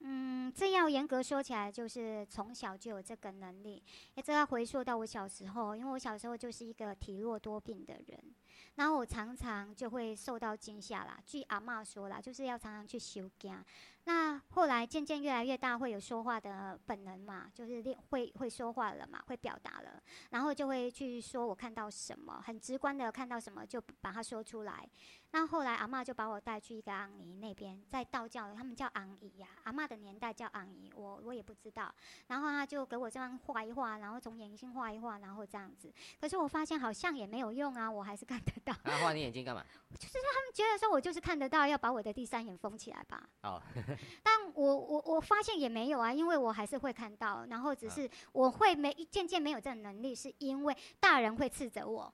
[0.05, 3.83] 嗯，这要严格说起来，就是从小就有这个能力。
[4.23, 8.35] 这要回溯到我小时候，因为我小时候就是一个体弱多病的人，
[8.77, 11.19] 然后我常常就会受到惊吓啦。
[11.25, 13.65] 据阿嬷说啦，就是要常常去修家。
[14.05, 24.89] 那后来渐渐越来越大，会有说话的本能嘛，就是练会会说话了嘛，会表达了，然后就会去说我看到什么，很直观的看到什么就把它说出来。
[25.31, 31.95] 那后来阿嬷就把我带去一个昂姨那边，在道教他们叫昂姨呀、阿嬷的年代叫昂姨，我我也不知道。
[32.27, 35.91] 然后他就给我这样画一画，然后从眼睛画一画，然后这样子。
[36.21, 38.73] 可是我发现好像也没有用啊，我还是看得到。
[38.83, 39.65] 啊，画你眼睛干嘛？
[39.99, 43.29] 就是他们觉得说我就是看得到，要把我的第三眼封起来吧。
[43.43, 43.63] 哦，
[44.23, 52.13] 但我我我发现也没有啊，因为我还是会看到，然后只啊是我会没渐渐没有这种能力，是因为大人会斥责我。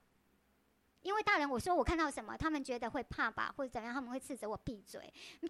[1.01, 5.01] 因为大人我说我看到什么，他们觉得会怕吧，或者怎么样，他们会斥责我闭嘴。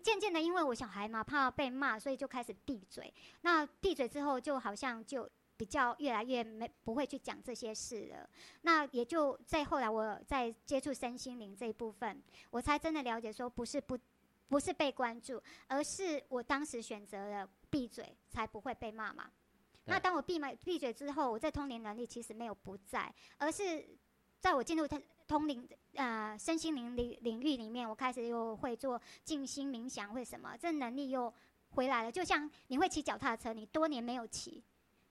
[0.03, 3.11] 渐渐的，因为我小孩嘛，怕被骂，所以就开始闭嘴。
[3.41, 5.27] 那闭嘴之后，就好像就
[5.59, 8.29] 比较越来越没不会去讲这些事了。
[8.61, 13.99] 那也就在后来，我在接触身心灵这一部分，我才真的了解说，不是不
[14.47, 19.29] 不是被关注，而是我当时选择了闭嘴，才不会被骂嘛。
[19.83, 23.85] 那当我闭麦闭嘴之后，我在通灵能力其实没有不在，而是
[24.39, 31.33] 在我进入通通灵呃身心灵领领域里面，我开始又会做静心冥想，会什么，这能力又
[31.71, 32.11] 回来了。
[32.11, 34.63] 就像你会骑脚踏车，你多年没有骑，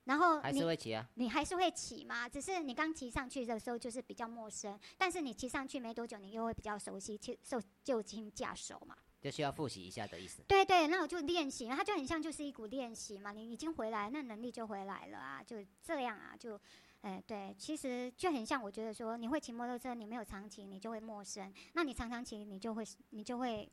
[0.08, 1.06] 然后还你是会骑啊。
[1.16, 8.96] 你还是会骑嘛，只是你刚骑上去的时候就是比较陌生，但是你骑上去没多久，你又会比较熟悉，就受就近驾熟嘛。
[9.20, 10.42] 就需要复习一下的意思。
[10.48, 16.58] 对对，那我就练习，它就很像就是一股练习嘛，你已经回来，那能力就回来了啊，就这样啊，就，
[17.02, 23.68] 哎，对，其实就很像，我觉得说你会骑摩托车，你没有常骑，你就会陌生，那你常常骑，你就会你就会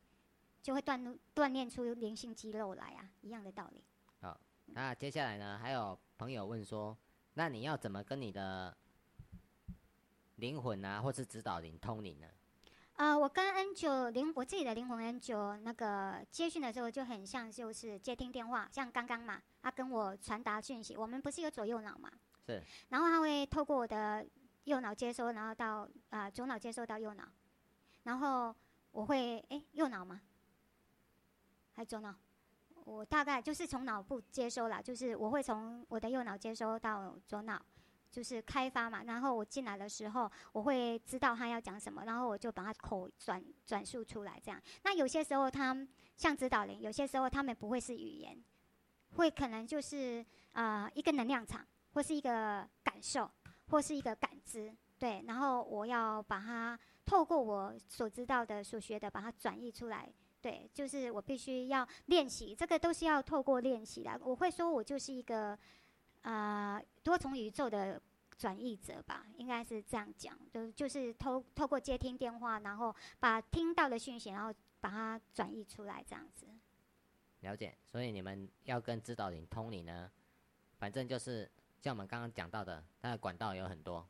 [0.64, 3.84] 就会锻炼锻炼出灵性肌肉来啊，一样的道理。
[4.20, 6.98] 好那接下来呢，还有朋友问说，
[7.34, 8.76] 那你要怎么跟你的
[10.38, 12.28] 灵魂啊，或是指导灵通灵呢？
[12.94, 22.10] 呃，我跟 N 九灵我自己的灵魂 N 九那个接讯的时候，就很像就是接听电话，像刚刚嘛，他跟我传达讯息，我们不是有左右脑嘛，
[22.46, 24.26] 是，然后他会透过我的
[24.64, 27.28] 右脑接收，然后到啊、左脑接收到右脑，
[28.04, 28.56] 然后
[28.92, 30.22] 我会诶右脑吗？
[31.74, 32.16] 还左脑？
[32.86, 37.60] 我大概就是从脑部接收啦，就是我会从我的右脑接收到左脑，
[38.12, 39.04] 就是开发嘛。
[39.04, 44.62] 然后我进来的时候，我会知道他要讲什么，然后我就把他口转转述出来，这样。
[44.84, 45.76] 那有些时候他
[46.16, 48.40] 像指导灵，有些时候他们不会是语言，
[49.16, 53.28] 会可能就是呃一个能量场，或是一个感受，
[53.70, 55.24] 或是一个感知，对。
[55.28, 60.08] 然后我要把它透过我所知道的、所学的，把它转译出来。
[60.46, 64.12] 对，就是我必须要练习，这个都是要透过练习的。
[64.24, 65.58] 我会说，我就是一个
[66.22, 68.00] 呃多重宇宙的
[68.38, 76.46] 转译者吧，应该是这样讲，就就是透透过接听电话，然后把听到的讯息，然后把它转译出来，这样子。
[77.40, 80.12] 了解，所以你们要跟指导灵通灵呢，
[80.78, 81.50] 反正就是
[81.82, 84.08] 像我们刚刚讲到的，它的管道有很多。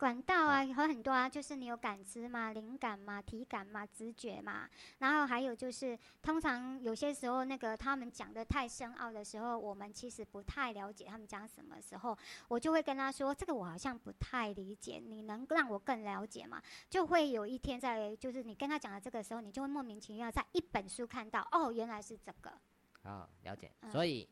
[0.00, 4.66] 管道啊，有很多啊，就是你有感知嘛、灵感嘛、体感嘛、直觉嘛，
[5.00, 12.16] 然后还有就是，通常有些时候那个他们讲的太深奥的时候，我们其实不太了解他们讲什么时候，
[12.48, 16.62] 我就会跟他说，这个我好像不太理解，你能让我更了解吗？
[16.88, 22.50] 就会有一天在，就是你跟他讲的这个时候，你就会莫名其妙在一本书看到，哦，原来是这个，
[23.02, 23.70] 啊、了解。
[23.82, 24.26] 嗯所以，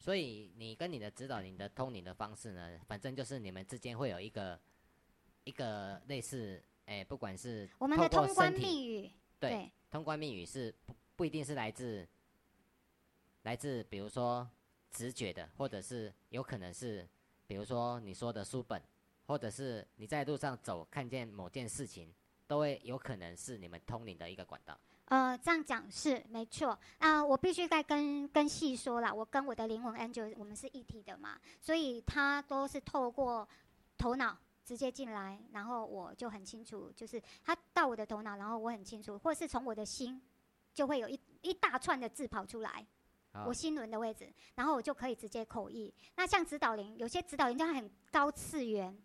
[0.00, 4.58] 所以你跟你的指导你的通灵的方式呢，反正就是你们之间会有一个
[5.44, 12.08] 一个类似，哎、不管是我们的通关身体密语，对通关密语是不不一定是来自
[13.42, 14.48] 来自比如说
[14.90, 17.06] 直觉的，或者是有可能是
[17.46, 18.82] 比如说你说的书本，
[19.26, 22.10] 或者是你在路上走看见某件事情，
[22.46, 24.80] 都会有可能是你们通灵的一个管道。
[25.10, 33.46] 呃，这样讲是没错啊、我必须再跟跟细说啦，我跟我的灵魂 angel 我们是一体的嘛，所以他都是透过
[33.98, 40.22] 头脑直接进来，然后我就很清楚，就是他到我的头脑，然后我很清楚，或是从我的心
[40.72, 42.86] 就会有一一大串的字跑出来，
[43.32, 45.92] 啊我心轮的位置，然后我就可以直接口译。
[46.14, 48.96] 那像指导灵，有些指导灵它很高次元，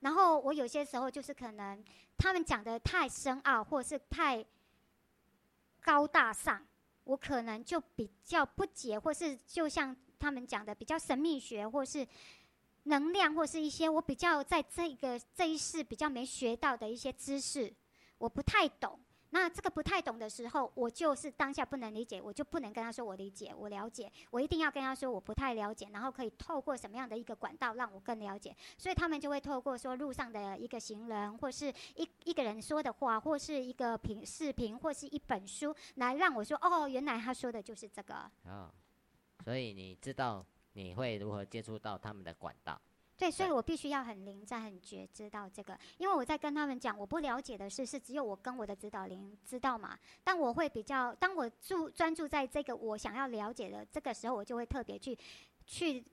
[0.00, 1.84] 然后我有些时候就是可能
[2.18, 4.44] 他们讲的太深奥，或是太
[5.82, 6.64] 高大上，
[7.04, 12.06] 我可能就比较不解，或是就像他们讲的比较神秘学，或是
[12.84, 17.72] 能量，或是一些我比较在这个这一世比较没学到的一些知识，
[18.18, 18.98] 我不太懂。
[19.34, 28.54] 那这个不太懂的时候，我就是当下不能理解，我就不能跟他说我理解，我了解，我一定要跟他说我不太了解，然后可以透过什么样的一个管道让我更了解。
[28.76, 38.14] 所以他们就会透过说路上的一个行人，或是一一个人说的话，或是一个评视频，或是一本书，来让我说哦，原来他说的就是这个。
[38.44, 38.70] 啊、
[39.44, 42.78] 所以你知道你会如何接触到他们的管道。
[43.22, 49.96] 对，所以我必须要很灵在、很觉知道这个，因为我在跟他们讲我不了解的事，是只有我跟我的指导灵知道嘛。
[50.24, 55.16] 但我会比较，当我注专注在这个我想要了解的这个时候，我就会特别去
[55.64, 56.04] 去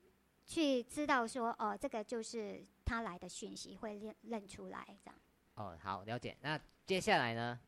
[0.46, 5.16] 去知道说，哦，这个就是他来的讯息，会认认出来这样。
[5.56, 6.38] 哦，好，了解。
[6.42, 7.60] 那接下来呢，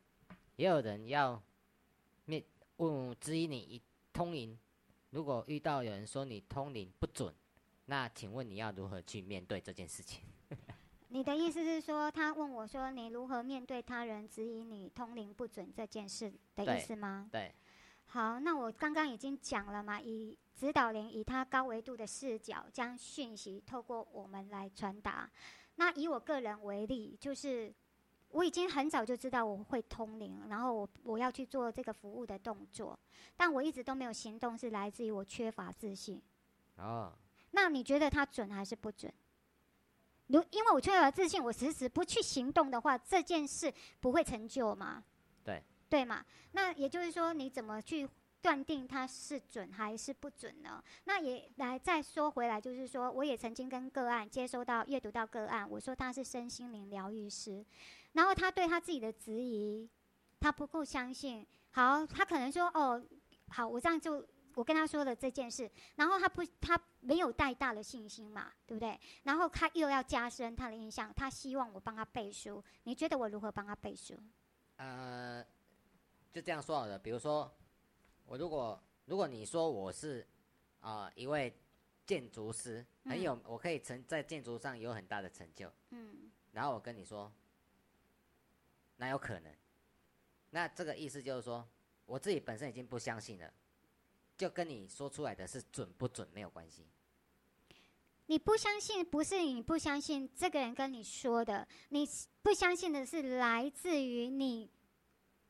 [0.56, 1.42] 也有人要
[2.26, 2.44] 面
[2.78, 3.82] 问质疑你
[4.14, 4.56] 通灵，
[5.10, 7.34] 如果遇到有人说你通灵不准，
[7.86, 10.24] 那请问你要如何去面对这件事情？
[11.10, 17.28] 你的意思是说，他问我说，你如何面对他人质疑你通灵不准这件事的意思吗？
[17.30, 17.54] 对，
[18.06, 25.30] 好，那我刚刚已经讲了嘛，以指导灵以他高维度的视角，将讯息透过我们来传达。
[25.76, 27.74] 那以我个人为例，就是
[28.30, 32.98] 我已经很早就知道我会通灵，然后我我要去做这个服务的动作，
[33.36, 36.22] 但我一直都没有行动，是来自于我缺乏自信。
[36.78, 37.12] 哦，
[37.52, 39.12] 那你觉得它准还是不准？
[40.28, 45.04] 如因为我缺乏自信，我迟迟不去行动的话，这件事不会成就吗？
[45.44, 46.26] 对，对嘛？
[46.54, 48.08] 那也就是说，你怎么去
[48.42, 50.82] 断定它是准还是不准呢？
[51.04, 57.66] 那也来再说回来，就是说，我也曾经跟个案接收到阅读到个案，我说他是身心灵疗愈师，
[58.14, 59.90] 然后他对他自己的质疑，
[60.40, 61.46] 他不够相信。
[61.72, 63.04] 好，他可能说哦，
[63.50, 64.26] 好，我这样就
[64.56, 69.00] 我跟他说了这件事，然后他不他没有太大的信心嘛，对不对？
[69.24, 72.64] 然后他又要加深他的印象，他希望我帮他背书。
[72.84, 74.16] 你觉得我如何帮他背书？
[74.78, 75.46] 呃，
[76.32, 76.98] 就这样说好了。
[76.98, 77.52] 比如说，
[78.26, 80.28] 我如果如果你说我是
[80.80, 81.56] 啊、一位
[82.06, 87.32] 建筑师，很有，我可以成在建筑上有很大的成就，嗯然后我跟你说，
[88.98, 89.54] 哪有可能？
[90.50, 91.66] 那这个意思就是说，
[92.06, 93.54] 我自己本身已经不相信了，
[94.42, 96.88] 就跟你说出来的是准不准没有关系。
[98.26, 102.10] 你不相信，不是你不相信这个人跟你说的，你
[102.42, 104.68] 不相信的是来自于你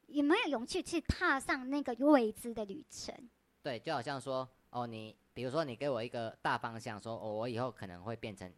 [0.08, 3.16] 有没有勇气去踏上那个未知的旅程。
[3.64, 8.52] 对，就好像说，哦，你比如说你给我一个大方向，说，哦，我以后可能会变成，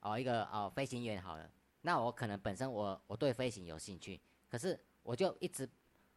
[0.00, 1.50] 哦，一个哦飞行员好了。
[1.82, 4.18] 那我可能本身我我对飞行有兴趣，
[4.48, 5.68] 可是我就一直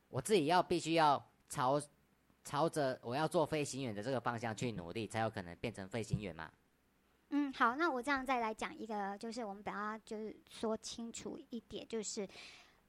[0.08, 1.78] 我自己要必须要朝
[2.48, 6.50] 朝着我要做飞行员的这个方向去努力，才有可能变成飞行员嘛。
[7.32, 12.26] 嗯，好，那我这样再来讲一个，就是我们把它就是说清楚一点，就是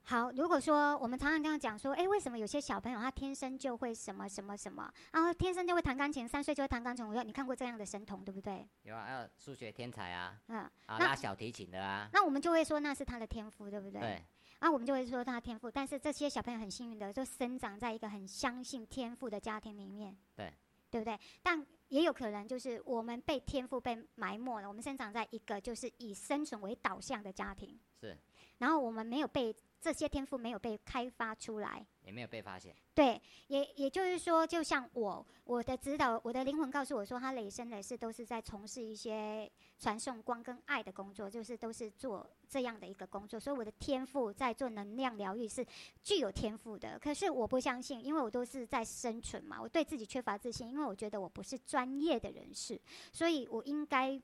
[0.05, 8.65] 好，如果说我们常常这样讲说，诶，为什么有些小朋友他天生就会什么什么什么，然后天生就会弹钢琴，三岁就会弹钢琴，我说你看过这样的神童对不对？
[8.85, 14.01] 有啊，还有数学天才啊，嗯，啊那拉小提琴的啊，那我们就会说那是他的天赋，对不对？
[14.01, 14.25] 对
[14.59, 20.53] 啊，我们就会说他的天赋，但是这些小朋友很幸运的，就生长在一个很相信天赋的家庭里面，对，
[20.91, 21.19] 对不对？
[21.43, 28.17] 但也有可能就是我们被天赋被埋没了，我们生长在一个就是以生存为导向的家庭，是。
[28.59, 32.75] 然后我们没有被这些天赋没有被开发出来，也没有被发现。
[32.95, 39.49] 对，也也就是说，就像我，我的指导，我的灵魂告诉我说，他累生累世都是在从事一些
[39.79, 45.65] 传送光跟爱的工作，就是都是做这样的一个工作，所以我的天赋在做能量疗愈是
[46.03, 46.99] 具有天赋的。
[46.99, 52.81] 可是我不相信，因为我都是在生存嘛，我对自己缺乏自信，因为我觉得我不是专业的人士，
[53.13, 54.21] 所以我应该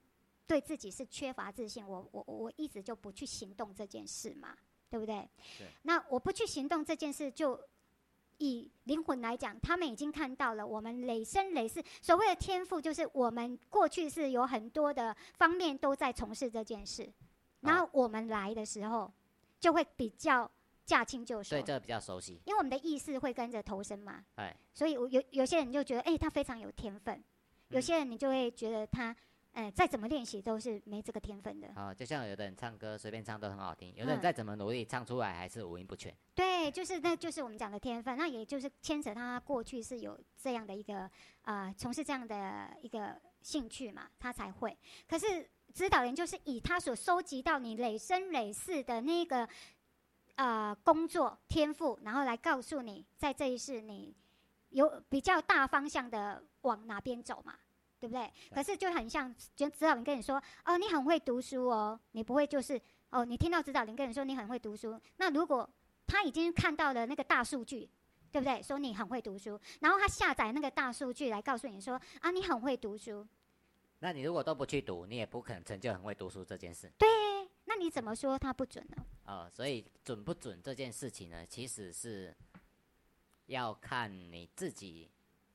[0.48, 4.56] 对自己是缺乏自信，我我我一直就不去行动这件事嘛，
[4.94, 5.28] 对不对？
[5.58, 5.66] 对。
[5.82, 7.60] 那我不去行动这件事就。
[8.38, 17.08] 以灵魂来讲，他们已经看到了我们累生累世所谓的天赋，就是我们过去是有很多的方面都在从事这件事，
[17.60, 19.10] 然后我们来的时候
[19.60, 20.50] 就会比较
[20.84, 21.50] 驾轻就熟。
[21.50, 22.40] 所以，这个比较熟悉。
[22.44, 27.16] 因为我们的意识会跟着投身嘛，哎，所以我有有些人就觉得，哎、他非常有天分；
[27.68, 27.82] 有嗯。
[27.82, 29.14] 些人你就会觉得他，
[29.54, 31.68] 呃，再怎么练习都是没这个天分的。
[31.76, 36.12] 啊，就像有的人唱歌随便唱都很好听，有的人嗯再怎么努力唱出来还是五音不全。
[36.34, 41.08] 对，就是那就是我们讲的天分，那也就是牵扯他过去是有这样的一个
[41.42, 44.76] 呃从事这样的一个兴趣嘛，他才会。
[45.08, 49.48] 可是指导员就是以他所收集到你累生累世的那个
[50.34, 54.12] 呃工作天赋，然后来告诉你，在这一世你
[54.70, 57.54] 有比较大方向的往哪边走嘛。
[58.04, 58.30] 对不对？
[58.50, 60.36] 对可是就很像，就指导人跟你说，
[60.66, 62.78] 哦，你很会读书哦，你不会就是，
[63.08, 65.68] 哦，你听到指导人跟你说你很会读书，那如果
[66.06, 67.88] 他已经看到了那个大数据，
[68.30, 68.62] 对不对？
[68.62, 73.26] 说你很会读书，然后他下载那个大数据来告诉你说啊，你很会读书，
[74.00, 76.92] 那你如果都不去读，你也不可能成就很会读书这件事。
[76.98, 77.08] 对
[77.64, 79.06] 那你怎么说他不准呢？
[79.24, 82.36] 哦，所以准不准这件事情呢，其实是
[83.46, 85.10] 要看你自己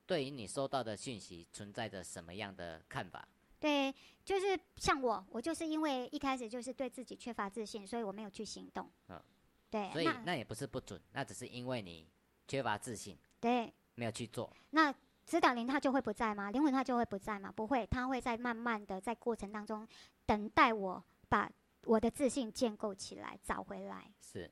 [0.10, 3.28] 对于你收到的讯息存在着什么样的看法。
[3.60, 3.94] 对，
[4.26, 8.90] 就是像我，我就是因为一开始就是对自己缺乏自信，所以我没有去行动。
[9.10, 9.22] 嗯
[9.70, 12.10] 对，所以那那也不是不准，那只是因为你
[12.48, 14.52] 缺乏自信，对，没有去做。
[14.72, 14.92] 那
[15.28, 16.50] 指导灵他就会不在吗？
[16.50, 17.52] 灵魂他就会不在吗？
[17.52, 19.88] 不会，他会在慢慢的在过程当中
[20.26, 21.48] 等待我把
[21.84, 24.12] 我的自信建构起来，找回来。
[24.20, 24.50] 是，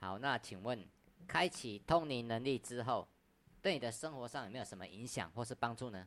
[0.00, 0.88] 好，那请问，
[1.28, 3.06] 开启通灵能力之后，
[3.62, 6.06] 对你的生活上有没有什么影响或是帮助呢？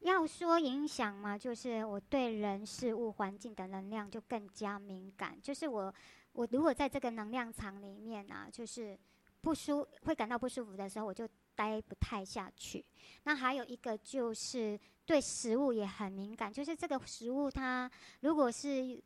[0.00, 5.40] 要说影响嘛，就是我对人事物环境的能量就更加敏感。
[5.40, 5.94] 就是我，
[6.32, 8.98] 我如果在这个能量场里面啊，就是
[9.40, 12.84] 不舒会感到不舒服的时候，我就待不太下去。
[13.22, 17.88] 那还有一个就是对食物也很敏感，就是这个食物它
[18.22, 19.00] 如果是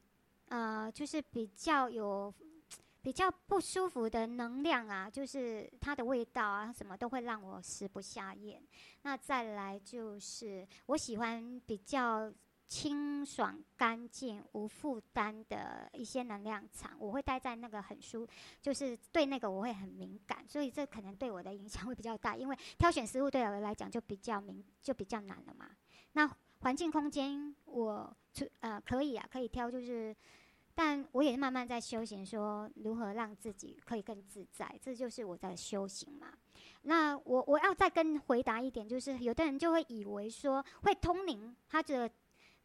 [0.48, 2.32] 呃，就是比较有。
[3.06, 8.60] 比较不舒服的能量啊，就是它的味道啊，什么都会让我食不下咽。
[9.02, 12.28] 那再来就是我喜欢比较
[12.66, 18.26] 清爽、干净、无负担的一些能量场，我会待在那个很舒，
[18.60, 22.34] 就是对那个我会很敏感，所以这可能对我的影响会比较大。
[22.34, 25.70] 因为挑选食物对我来讲就比较敏，就比较难了嘛。
[26.14, 26.28] 那
[26.58, 28.16] 环境空间我
[28.58, 30.12] 呃可以啊，可以挑，就是。
[30.78, 36.28] 但我也慢慢在修行，说如何让自己可以更自在，这就是我在修行嘛。
[36.82, 42.08] 那我我要再跟回答一点，就是有的人就会以为说会通灵，他觉得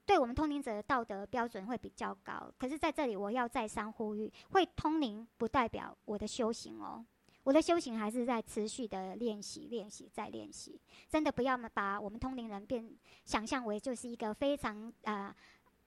[0.06, 2.52] 对我们通灵者的道德标准会比较高。
[2.60, 7.06] 可是在这里我要再三呼吁，会通灵不代表我的修行哦，
[7.44, 10.78] 我的修行还是在持续的练习、练习再练习。
[11.08, 12.94] 真的不要把我们通灵人变
[13.24, 15.34] 想象为就是一个非常啊。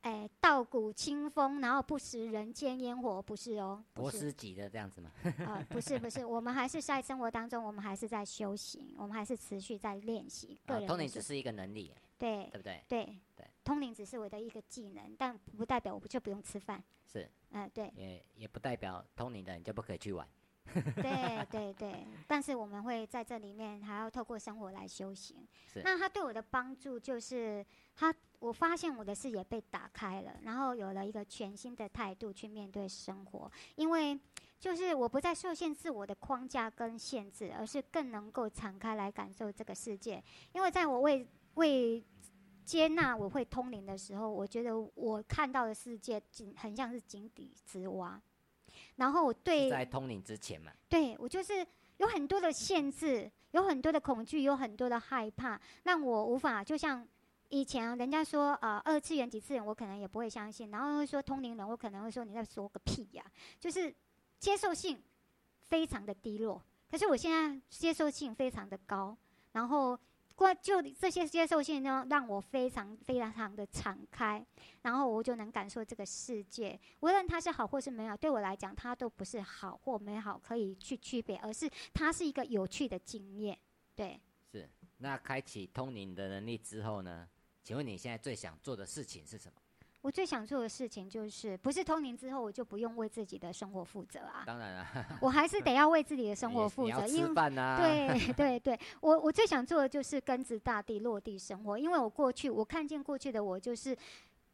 [0.05, 5.11] 哎，稻谷清风，然后不食人间烟火，不是哦，博士级的这样子吗？
[5.49, 10.61] 啊，不是不是，我们还是在生活当中，我们还是在修行，我们还是持续在练习。
[10.67, 12.85] 个人通灵只是一个能力，对对不对？
[12.87, 16.85] 对对，通灵只是我的一个技能，但不代表我就不用吃饭。
[17.11, 17.91] 是，嗯，对。
[17.97, 20.29] 也也不代表通灵的你就不可以去玩。
[20.97, 25.47] 对对对，但是我们会在这里面还要透过生活来修行。
[25.67, 25.83] 是。
[25.83, 28.15] 那他对我的帮助就是，他
[28.45, 33.51] 我发现我的视野被打开了，然后有了一个全新的态度去面对生活。
[33.77, 34.21] 因为
[34.61, 40.23] 就是我不再受限自我的框架跟限制，而是更能够敞开来感受这个世界。
[40.53, 42.05] 因为在我为为
[42.67, 48.21] 接纳我会通灵的时候，我觉得我看到的世界井很像是井底之蛙。
[48.97, 51.67] 然后我对在通灵之前嘛，对我就是
[51.97, 57.07] 有很多的限制，有很多的恐惧，有很多的害怕，让我无法就像
[57.55, 63.25] 以前人家说呃二次元几次元，我可能也不会相信，然后会说通灵人，我可能会说你在说个屁呀，
[63.61, 63.95] 就是
[64.41, 65.01] 接受性
[65.63, 66.61] 非常的低落。
[66.91, 69.17] 可是我现在接受性非常的高，
[69.53, 69.99] 然后。
[70.37, 74.45] 过就这些接受性呢，让我非常非常的敞开，
[74.83, 83.57] 然后我就能感受这个世界，无论它是好或是美好，对我来讲，它都不是好或美好可以去区别，而是它是一个有趣的经验。
[83.95, 84.69] 对，是。
[84.99, 87.29] 那开启通灵的能力之后呢？
[87.65, 89.55] 请问你现在最想做的事情是什么？
[90.03, 94.45] 我最想做的事情就是，不是通灵之后我就不用为自己的生活负责啊。
[94.47, 94.87] 当然了
[95.23, 97.07] 我还是得要为自己的生活负责。
[97.07, 101.79] 因为对 对对，我我最想做的就是根植大地、落地生活。
[101.79, 103.97] 因为我过去我看见过去的我，就是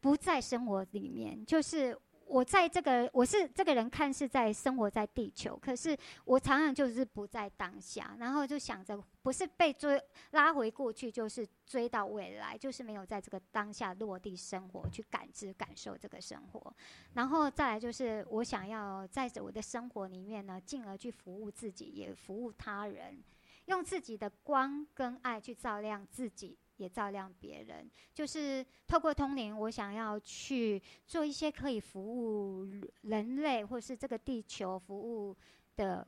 [0.01, 1.99] 不在生活里面，就是。
[2.31, 10.01] 我在这个，我是这个人，看似在生活在地球，可是我常常就是不在当下，然后就想着，不是被追
[10.31, 16.73] 拉回过去，就是追到未来，就是没有在这个当下落地生活，去感知感受这个生活，
[17.15, 23.21] 然后再来就是我想要在我的生活里面呢，进而去服务自己，也服务他人，
[23.65, 26.57] 用自己的光跟爱去照亮自己。
[26.81, 32.67] 也照亮别人，就是透过通灵，我想要去做一些可以服务
[33.03, 35.37] 人类或是这个地球服务
[35.77, 36.07] 的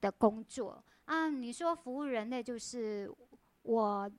[0.00, 1.30] 的工作啊。
[1.30, 3.08] 你说服务人类，就是
[3.62, 4.10] 我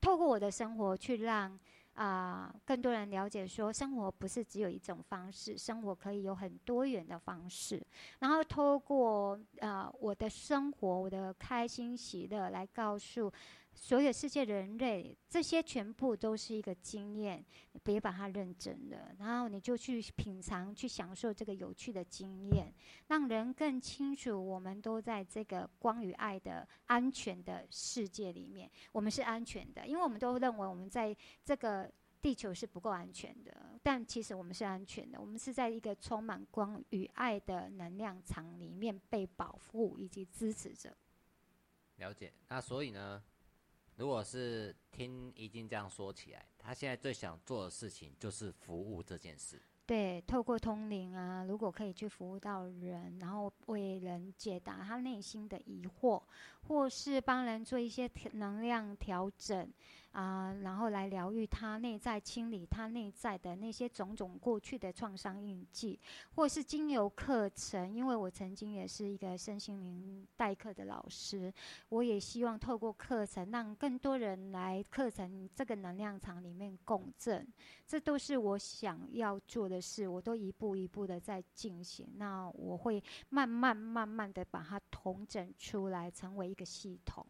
[0.00, 1.58] 透过我的生活去让
[1.94, 7.84] 啊更多人了解，说生活不是只有一种方式，生活可以有很多元的方式。
[8.20, 13.32] 然后透过啊我的生活，我的开心喜乐来告诉。
[13.78, 17.44] 所有世界人类，这些全部都是一个经验，
[17.84, 22.72] 别把它认真的，然后你就去品尝、去享受这个有趣的经验，
[23.08, 31.14] 让人更清楚，我们都在这个光与爱的安全的世界里面，我们是安全的，因为我们都认为我们在
[31.44, 31.88] 这个
[32.22, 40.96] 地球是不够安全的，但其实我们是安全的，我们是在一个充满光与爱的能量场里面被保护以及支持着。
[41.98, 43.22] 了解，那所以呢？
[43.96, 49.60] 如果是听怡静这样说起来，他现在最想做的事情就是服务这件事。
[49.86, 56.20] 对，透过通灵啊，如果可以去服务到人，然后为人解答他内心的疑惑，
[56.66, 59.72] 或是帮人做一些能量调整。
[60.16, 66.00] 啊，然后来疗愈他内在，清理他内在的那些种种过去的创伤印记，
[66.34, 71.52] 或是经由课程，因为我曾经也是一个身心灵代课的老师，
[71.90, 77.46] 我也希望透过课程让更多人来课程这个能量场里面共振，
[77.86, 82.08] 这都是我想要做的事，我都一步一步的在进行。
[82.16, 87.26] 那我会慢慢慢慢的把它统整出来，成为一个系统，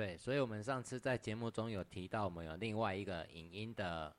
[0.00, 4.16] 对，所以，我们上次在节目中有提到，我们有另外一个影音的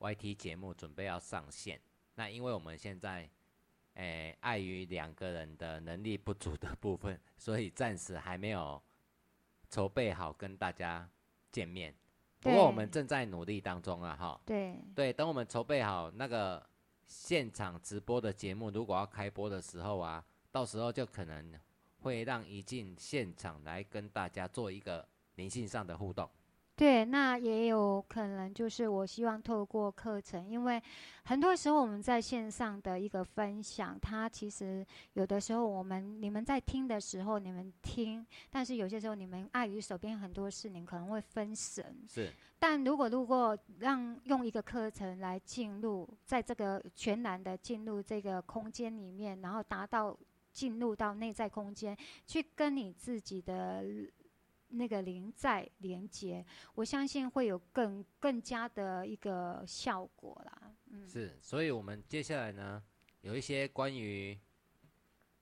[0.00, 1.80] YT 节目准备要上线。
[2.16, 3.30] 那因为我们现在，
[3.92, 8.82] 诶，碍于两个人的能力不足的部分，所以暂时还没有
[9.70, 11.08] 筹备好跟大家
[11.52, 11.94] 见面。
[12.40, 14.40] 不过我们正在努力当中啊，哈。
[14.44, 14.76] 对。
[14.96, 16.60] 对，等我们筹备好那个
[17.06, 21.54] 现场直播的节目，如果要开播的时候啊，到时候就可能。
[22.04, 26.28] 会让一进现场来跟大家做一个灵性上的互动。
[26.76, 30.82] 对，那也有可能就是我希望透过课程，因为
[31.24, 42.04] 很多时候我们在线上的一个分享，它其实有的时候我们你们在听的时候你们听，但是有些时候你们碍于手边很多事，你可能会分神。
[42.08, 42.32] 是。
[42.58, 50.18] 但如果如果让用一个课程来进入，在这个全然的进入这个空间里面，然后达到。
[50.54, 51.94] 进入到内在空间，
[52.24, 53.84] 去跟你自己的
[54.68, 56.46] 那个灵在连接，
[56.76, 60.72] 我相信会有更更加的一个效果啦。
[60.90, 62.80] 嗯，是，所以我们接下来呢，
[63.22, 64.38] 有一些关于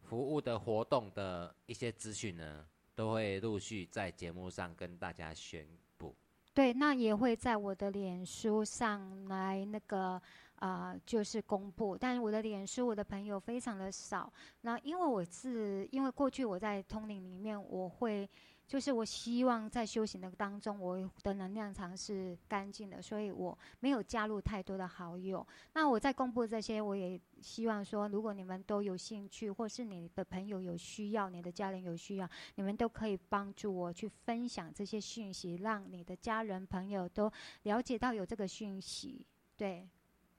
[0.01, 5.67] 服务的活动的一些资讯呢，都会陆续在节目上跟大家宣
[5.99, 6.17] 布。
[6.55, 10.21] 对，那也会在我的脸书上来那个。
[10.63, 14.33] 啊，就是公布，但是我的脸书，我的朋友非常的少。
[14.61, 18.31] 那因为我是因为过去我在通灵里面，我会
[18.69, 25.45] 就是我希望在修行的当中，我的能量场是干净的，所以我没有加入太多的好友。
[25.73, 37.29] 那我在公布这些，我也希望说，如果你们都有兴趣，或是你的朋友有需要，你的家人有需要，你们都可以帮助我去分享这些讯息，让你的家人朋友都
[37.65, 39.89] 了解到有这个讯息，对。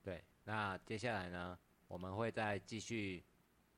[0.04, 3.24] 对，那接下来呢，我们会再继续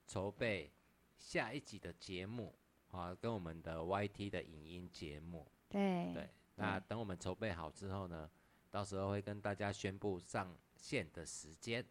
[0.08, 0.72] 筹备
[1.18, 2.54] 下一集的节目
[2.92, 5.48] 啊，跟我们的 YT 的影音节目。
[5.70, 8.30] 对对，那等我们筹备好之后呢，
[8.72, 11.86] 到时候会跟大家宣布上线的时间。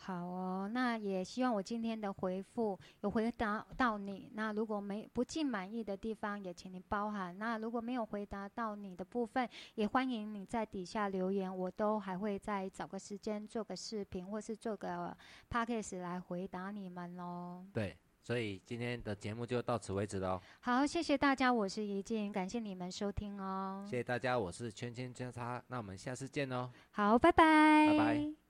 [0.00, 4.30] 好哦，那也希望我今天的回复有回答到你。
[4.34, 7.36] 那如果没不尽满意的地方，也请您包涵。
[7.36, 15.14] 那如果没有回答到你的部分，也欢迎你在底下留言，我都还会再找个时间做个视频，或是做个
[15.50, 17.66] podcast 来回答你们哦。
[17.74, 20.40] 对，所以今天的节目就到此为止喽。
[20.60, 23.84] 好，谢谢大家，我是怡静，感谢你们收听哦。
[23.84, 26.70] 谢谢大家，我是圈圈交叉，那我们下次见哦。
[26.92, 27.88] 好，拜拜。
[27.90, 28.47] 拜拜。